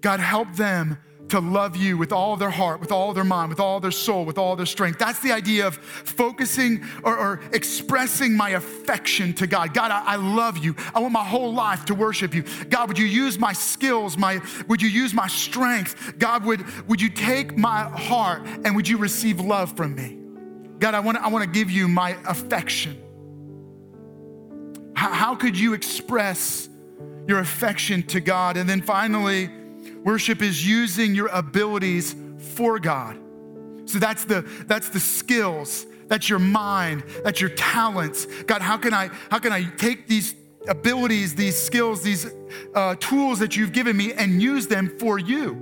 God, 0.00 0.20
help 0.20 0.54
them 0.54 0.98
to 1.28 1.40
love 1.40 1.76
you 1.76 1.96
with 1.96 2.12
all 2.12 2.36
their 2.36 2.50
heart, 2.50 2.80
with 2.80 2.92
all 2.92 3.14
their 3.14 3.24
mind, 3.24 3.48
with 3.48 3.60
all 3.60 3.80
their 3.80 3.90
soul, 3.90 4.24
with 4.24 4.38
all 4.38 4.56
their 4.56 4.66
strength. 4.66 4.98
That's 4.98 5.20
the 5.20 5.32
idea 5.32 5.66
of 5.66 5.76
focusing 5.76 6.84
or, 7.02 7.16
or 7.16 7.40
expressing 7.52 8.36
my 8.36 8.50
affection 8.50 9.32
to 9.34 9.46
God. 9.46 9.74
God, 9.74 9.90
I, 9.90 10.12
I, 10.12 10.16
love 10.16 10.58
you. 10.58 10.76
I 10.94 11.00
want 11.00 11.12
my 11.12 11.24
whole 11.24 11.52
life 11.52 11.86
to 11.86 11.94
worship 11.94 12.34
you. 12.34 12.44
God, 12.68 12.88
would 12.88 12.98
you 12.98 13.06
use 13.06 13.38
my 13.38 13.52
skills? 13.52 14.18
My 14.18 14.40
would 14.68 14.82
you 14.82 14.88
use 14.88 15.14
my 15.14 15.26
strength? 15.26 16.18
God, 16.18 16.44
would 16.44 16.88
would 16.88 17.00
you 17.00 17.08
take 17.08 17.56
my 17.56 17.84
heart 17.84 18.42
and 18.64 18.76
would 18.76 18.88
you 18.88 18.98
receive 18.98 19.40
love 19.40 19.76
from 19.76 19.94
me? 19.94 20.18
God, 20.78 20.94
I 20.94 21.00
want 21.00 21.18
I 21.18 21.28
want 21.28 21.44
to 21.44 21.50
give 21.50 21.70
you 21.70 21.88
my 21.88 22.16
affection. 22.26 23.00
How, 24.94 25.12
how 25.12 25.34
could 25.34 25.58
you 25.58 25.72
express 25.72 26.68
your 27.26 27.38
affection 27.38 28.02
to 28.04 28.20
God? 28.20 28.56
And 28.56 28.68
then 28.68 28.82
finally, 28.82 29.50
Worship 30.04 30.42
is 30.42 30.66
using 30.66 31.14
your 31.14 31.28
abilities 31.28 32.14
for 32.54 32.78
God. 32.78 33.18
So 33.86 33.98
that's 33.98 34.24
the 34.24 34.42
that's 34.66 34.90
the 34.90 35.00
skills, 35.00 35.86
that's 36.08 36.28
your 36.28 36.38
mind, 36.38 37.04
that's 37.22 37.40
your 37.40 37.50
talents. 37.50 38.26
God, 38.44 38.60
how 38.60 38.76
can 38.76 38.92
I 38.92 39.08
how 39.30 39.38
can 39.38 39.52
I 39.52 39.64
take 39.64 40.06
these 40.06 40.34
abilities, 40.68 41.34
these 41.34 41.60
skills, 41.60 42.02
these 42.02 42.26
uh, 42.74 42.96
tools 42.96 43.38
that 43.38 43.56
you've 43.56 43.72
given 43.72 43.96
me 43.96 44.12
and 44.12 44.42
use 44.42 44.66
them 44.66 44.92
for 44.98 45.18
you? 45.18 45.60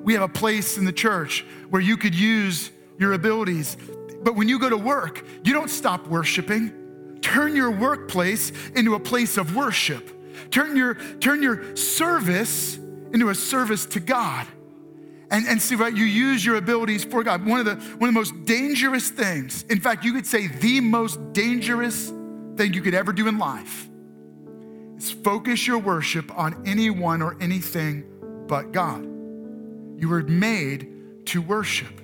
We 0.00 0.14
have 0.14 0.22
a 0.22 0.28
place 0.28 0.76
in 0.76 0.84
the 0.84 0.92
church 0.92 1.44
where 1.70 1.82
you 1.82 1.96
could 1.96 2.14
use 2.14 2.70
your 2.98 3.12
abilities. 3.12 3.76
But 4.22 4.36
when 4.36 4.48
you 4.48 4.58
go 4.58 4.68
to 4.68 4.76
work, 4.76 5.24
you 5.44 5.52
don't 5.52 5.70
stop 5.70 6.06
worshiping. 6.06 6.81
Turn 7.22 7.56
your 7.56 7.70
workplace 7.70 8.52
into 8.74 8.94
a 8.94 9.00
place 9.00 9.38
of 9.38 9.56
worship. 9.56 10.10
Turn 10.50 10.76
your, 10.76 10.94
turn 11.20 11.42
your 11.42 11.76
service 11.76 12.76
into 13.12 13.30
a 13.30 13.34
service 13.34 13.86
to 13.86 14.00
God. 14.00 14.46
And, 15.30 15.46
and 15.46 15.62
see, 15.62 15.76
right, 15.76 15.96
you 15.96 16.04
use 16.04 16.44
your 16.44 16.56
abilities 16.56 17.04
for 17.04 17.22
God. 17.22 17.46
One 17.46 17.60
of, 17.60 17.66
the, 17.66 17.76
one 17.96 18.08
of 18.08 18.14
the 18.14 18.20
most 18.20 18.44
dangerous 18.44 19.08
things, 19.08 19.62
in 19.70 19.80
fact, 19.80 20.04
you 20.04 20.12
could 20.12 20.26
say 20.26 20.48
the 20.48 20.80
most 20.80 21.32
dangerous 21.32 22.12
thing 22.56 22.74
you 22.74 22.82
could 22.82 22.92
ever 22.92 23.14
do 23.14 23.28
in 23.28 23.38
life 23.38 23.88
is 24.98 25.10
focus 25.10 25.66
your 25.66 25.78
worship 25.78 26.36
on 26.36 26.62
anyone 26.66 27.22
or 27.22 27.36
anything 27.40 28.04
but 28.46 28.72
God. 28.72 29.04
You 29.04 30.08
were 30.08 30.22
made 30.22 31.26
to 31.26 31.40
worship, 31.40 32.00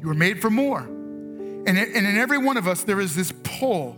you 0.00 0.08
were 0.08 0.14
made 0.14 0.40
for 0.40 0.48
more. 0.48 0.80
And, 0.80 1.78
and 1.78 1.78
in 1.78 2.16
every 2.16 2.38
one 2.38 2.56
of 2.56 2.66
us, 2.66 2.84
there 2.84 3.00
is 3.00 3.14
this 3.14 3.32
pull 3.44 3.96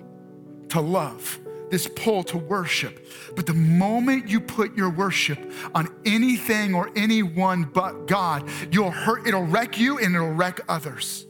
to 0.74 0.80
love 0.80 1.38
this 1.70 1.86
pull 1.86 2.24
to 2.24 2.36
worship. 2.36 3.06
But 3.36 3.46
the 3.46 3.54
moment 3.54 4.28
you 4.28 4.40
put 4.40 4.76
your 4.76 4.90
worship 4.90 5.38
on 5.72 5.88
anything 6.04 6.74
or 6.74 6.90
anyone 6.96 7.64
but 7.64 8.06
God, 8.06 8.48
you'll 8.72 8.90
hurt, 8.90 9.26
it'll 9.26 9.44
wreck 9.44 9.78
you 9.78 9.98
and 9.98 10.14
it'll 10.14 10.32
wreck 10.32 10.60
others. 10.68 11.26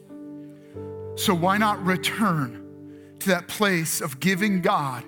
So 1.17 1.35
why 1.35 1.59
not 1.59 1.85
return 1.85 3.17
to 3.21 3.29
that 3.29 3.47
place 3.47 4.01
of 4.01 4.19
giving 4.19 4.63
God 4.63 5.05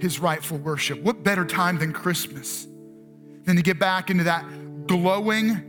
his 0.00 0.18
rightful 0.18 0.58
worship? 0.58 1.00
What 1.00 1.22
better 1.22 1.44
time 1.44 1.78
than 1.78 1.92
Christmas 1.92 2.66
than 3.44 3.54
to 3.54 3.62
get 3.62 3.78
back 3.78 4.10
into 4.10 4.24
that 4.24 4.44
glowing 4.88 5.62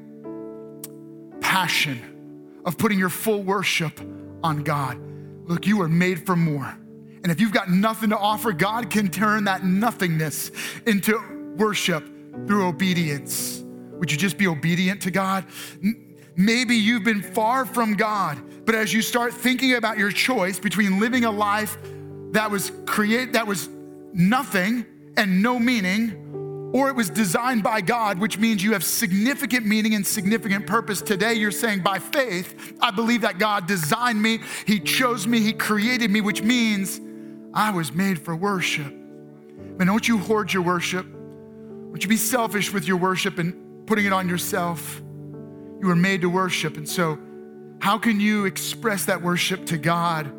passion 1.40 2.62
of 2.66 2.80
putting 2.80 2.98
your 2.98 3.10
full 3.10 3.44
worship 3.44 4.02
on 4.44 4.64
God? 4.64 5.00
Look, 5.48 5.68
you 5.68 5.82
are 5.82 5.88
made 5.88 6.26
for 6.26 6.36
more. 6.36 6.81
And 7.24 7.32
if 7.32 7.40
you've 7.40 7.54
got 7.54 7.70
nothing 7.70 8.10
to 8.10 8.18
offer, 8.18 8.52
God 8.52 8.90
can 8.90 9.10
turn 9.10 9.44
that 9.44 9.64
nothingness 9.64 10.52
into 10.86 11.20
worship 11.58 12.04
through 12.48 12.68
obedience. 12.68 13.64
Would 13.94 14.12
you 14.12 14.18
just 14.18 14.38
be 14.38 14.48
obedient 14.48 15.02
to 15.04 15.12
God? 15.12 15.46
Maybe 16.36 16.76
you've 16.76 17.04
been 17.04 17.22
far 17.22 17.66
from 17.66 17.94
God, 17.94 18.66
but 18.66 18.74
as 18.74 18.92
you 18.94 19.02
start 19.02 19.34
thinking 19.34 19.76
about 19.76 19.98
your 19.98 20.12
choice 20.12 20.60
between 20.60 21.00
living 21.00 21.26
a 21.26 21.32
life 21.32 21.78
that 22.32 22.50
was 22.50 22.72
create 22.86 23.34
that 23.34 23.46
was 23.46 23.70
nothing 24.14 24.86
and 25.18 25.44
no 25.44 25.60
meaning 25.60 26.72
or 26.74 26.90
it 26.90 26.96
was 26.96 27.10
designed 27.10 27.64
by 27.64 27.82
God, 27.82 28.18
which 28.18 28.38
means 28.38 28.64
you 28.64 28.72
have 28.74 28.84
significant 28.84 29.66
meaning 29.66 29.94
and 29.94 30.08
significant 30.08 30.66
purpose. 30.66 31.02
Today, 31.02 31.34
you're 31.34 31.52
saying, 31.52 31.82
by 31.82 32.00
faith, 32.00 32.78
I 32.80 32.92
believe 32.92 33.22
that 33.22 33.40
God 33.40 33.68
designed 33.68 34.22
me, 34.22 34.40
He 34.66 34.80
chose 34.80 35.28
me, 35.28 35.42
He 35.42 35.52
created 35.52 36.12
me, 36.12 36.22
which 36.22 36.42
means 36.42 37.02
I 37.54 37.72
was 37.72 37.94
made 37.94 38.20
for 38.20 38.36
worship. 38.36 38.92
Man, 38.92 39.88
don't 39.88 40.08
you 40.08 40.18
hoard 40.18 40.54
your 40.54 40.64
worship. 40.64 41.06
Don't 41.06 42.02
you 42.02 42.10
be 42.10 42.18
selfish 42.18 42.72
with 42.72 42.88
your 42.88 42.98
worship 42.98 43.38
and 43.38 43.86
putting 43.88 44.06
it 44.06 44.14
on 44.14 44.30
yourself. 44.30 45.02
You 45.82 45.88
were 45.88 45.96
made 45.96 46.22
to 46.22 46.30
worship. 46.30 46.78
And 46.78 46.88
so, 46.88 47.20
how 47.80 47.98
can 47.98 48.20
you 48.20 48.46
express 48.46 49.06
that 49.06 49.22
worship 49.22 49.66
to 49.68 49.78
God 49.78 50.32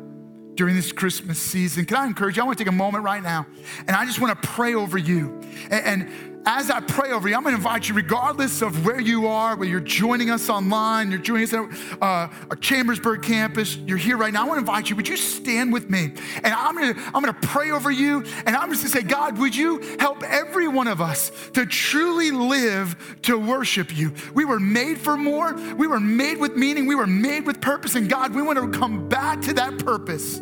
during 0.55 0.75
this 0.75 0.91
Christmas 0.91 1.37
season? 1.39 1.85
Can 1.85 1.97
I 1.97 2.05
encourage 2.05 2.37
you? 2.37 2.43
I 2.43 2.45
want 2.45 2.57
to 2.57 2.63
take 2.63 2.71
a 2.71 2.75
moment 2.75 3.03
right 3.03 3.21
now 3.21 3.45
and 3.79 3.91
I 3.91 4.05
just 4.05 4.19
want 4.19 4.41
to 4.41 4.47
pray 4.47 4.73
over 4.73 4.97
you. 4.97 5.41
And, 5.69 5.85
and 6.03 6.32
as 6.45 6.69
I 6.69 6.81
pray 6.81 7.11
over 7.11 7.29
you, 7.29 7.35
I'm 7.35 7.43
going 7.43 7.53
to 7.53 7.57
invite 7.57 7.87
you, 7.87 7.95
regardless 7.95 8.61
of 8.61 8.85
where 8.85 8.99
you 8.99 9.27
are, 9.27 9.55
whether 9.55 9.69
you're 9.69 9.79
joining 9.79 10.29
us 10.29 10.49
online, 10.49 11.09
you're 11.09 11.19
joining 11.19 11.43
us 11.43 11.53
at 11.53 12.01
uh, 12.01 12.55
Chambersburg 12.55 13.21
campus, 13.21 13.77
you're 13.77 13.97
here 13.97 14.17
right 14.17 14.33
now. 14.33 14.43
I 14.43 14.47
want 14.47 14.57
to 14.57 14.59
invite 14.59 14.89
you. 14.89 14.95
Would 14.95 15.07
you 15.07 15.17
stand 15.17 15.71
with 15.71 15.89
me? 15.89 16.13
And 16.43 16.53
I'm 16.53 16.75
going 16.75 16.93
to 16.93 17.01
I'm 17.13 17.23
going 17.23 17.33
to 17.33 17.47
pray 17.47 17.71
over 17.71 17.91
you, 17.91 18.23
and 18.45 18.55
I'm 18.55 18.71
just 18.71 18.83
going 18.83 18.91
to 18.91 18.99
say, 18.99 19.03
God, 19.03 19.37
would 19.37 19.55
you 19.55 19.79
help 19.99 20.23
every 20.23 20.67
one 20.67 20.87
of 20.87 21.01
us 21.01 21.31
to 21.53 21.65
truly 21.65 22.31
live 22.31 23.19
to 23.23 23.37
worship 23.37 23.95
you? 23.95 24.13
We 24.33 24.45
were 24.45 24.59
made 24.59 24.97
for 24.97 25.15
more. 25.15 25.53
We 25.53 25.87
were 25.87 25.99
made 25.99 26.39
with 26.39 26.55
meaning. 26.55 26.87
We 26.87 26.95
were 26.95 27.07
made 27.07 27.45
with 27.45 27.61
purpose, 27.61 27.95
and 27.95 28.09
God, 28.09 28.33
we 28.35 28.41
want 28.41 28.59
to 28.59 28.77
come 28.77 29.07
back 29.07 29.41
to 29.41 29.53
that 29.53 29.79
purpose 29.79 30.41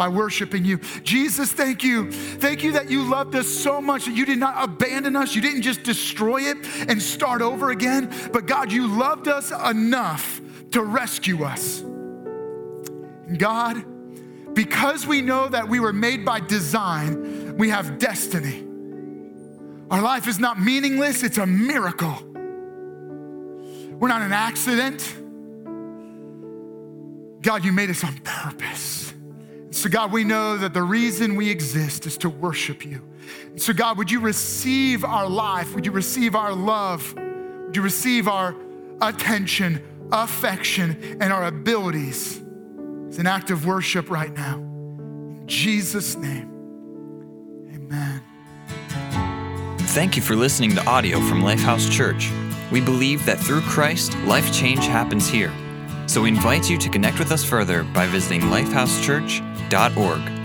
by 0.00 0.08
worshiping 0.08 0.64
you. 0.64 0.78
Jesus, 1.02 1.52
thank 1.52 1.84
you. 1.84 2.10
Thank 2.10 2.64
you 2.64 2.72
that 2.72 2.90
you 2.90 3.04
loved 3.04 3.34
us 3.34 3.46
so 3.46 3.82
much 3.82 4.06
that 4.06 4.16
you 4.16 4.24
did 4.24 4.38
not 4.38 4.54
abandon 4.64 5.14
us. 5.14 5.34
You 5.34 5.42
didn't 5.42 5.60
just 5.60 5.82
destroy 5.82 6.44
it 6.44 6.56
and 6.88 7.02
start 7.02 7.42
over 7.42 7.70
again, 7.70 8.10
but 8.32 8.46
God, 8.46 8.72
you 8.72 8.86
loved 8.86 9.28
us 9.28 9.50
enough 9.50 10.40
to 10.70 10.82
rescue 10.82 11.44
us. 11.44 11.84
God, 13.36 13.84
because 14.54 15.06
we 15.06 15.20
know 15.20 15.48
that 15.48 15.68
we 15.68 15.80
were 15.80 15.92
made 15.92 16.24
by 16.24 16.40
design, 16.40 17.58
we 17.58 17.68
have 17.68 17.98
destiny. 17.98 18.64
Our 19.90 20.00
life 20.00 20.26
is 20.28 20.38
not 20.38 20.58
meaningless, 20.58 21.22
it's 21.22 21.36
a 21.36 21.46
miracle. 21.46 22.16
We're 23.98 24.08
not 24.08 24.22
an 24.22 24.32
accident. 24.32 25.14
God, 27.42 27.66
you 27.66 27.72
made 27.72 27.90
us 27.90 28.02
on 28.02 28.16
purpose. 28.24 29.12
So, 29.70 29.88
God, 29.88 30.10
we 30.10 30.24
know 30.24 30.56
that 30.56 30.74
the 30.74 30.82
reason 30.82 31.36
we 31.36 31.48
exist 31.48 32.04
is 32.04 32.18
to 32.18 32.28
worship 32.28 32.84
you. 32.84 33.02
So, 33.56 33.72
God, 33.72 33.98
would 33.98 34.10
you 34.10 34.18
receive 34.18 35.04
our 35.04 35.28
life? 35.28 35.74
Would 35.74 35.86
you 35.86 35.92
receive 35.92 36.34
our 36.34 36.52
love? 36.52 37.14
Would 37.14 37.76
you 37.76 37.82
receive 37.82 38.26
our 38.26 38.56
attention, 39.00 39.80
affection, 40.10 41.18
and 41.20 41.32
our 41.32 41.46
abilities 41.46 42.42
as 43.08 43.18
an 43.18 43.28
act 43.28 43.50
of 43.50 43.64
worship 43.64 44.10
right 44.10 44.32
now? 44.32 44.56
In 44.56 45.44
Jesus' 45.46 46.16
name, 46.16 46.50
amen. 47.72 48.22
Thank 49.90 50.16
you 50.16 50.22
for 50.22 50.34
listening 50.34 50.74
to 50.74 50.84
audio 50.86 51.20
from 51.20 51.42
Lifehouse 51.42 51.90
Church. 51.90 52.30
We 52.72 52.80
believe 52.80 53.24
that 53.26 53.38
through 53.38 53.62
Christ, 53.62 54.16
life 54.24 54.52
change 54.52 54.86
happens 54.86 55.28
here. 55.28 55.52
So 56.10 56.22
we 56.22 56.28
invite 56.28 56.68
you 56.68 56.76
to 56.76 56.88
connect 56.88 57.20
with 57.20 57.30
us 57.30 57.44
further 57.44 57.84
by 57.84 58.08
visiting 58.08 58.40
lifehousechurch.org. 58.40 60.39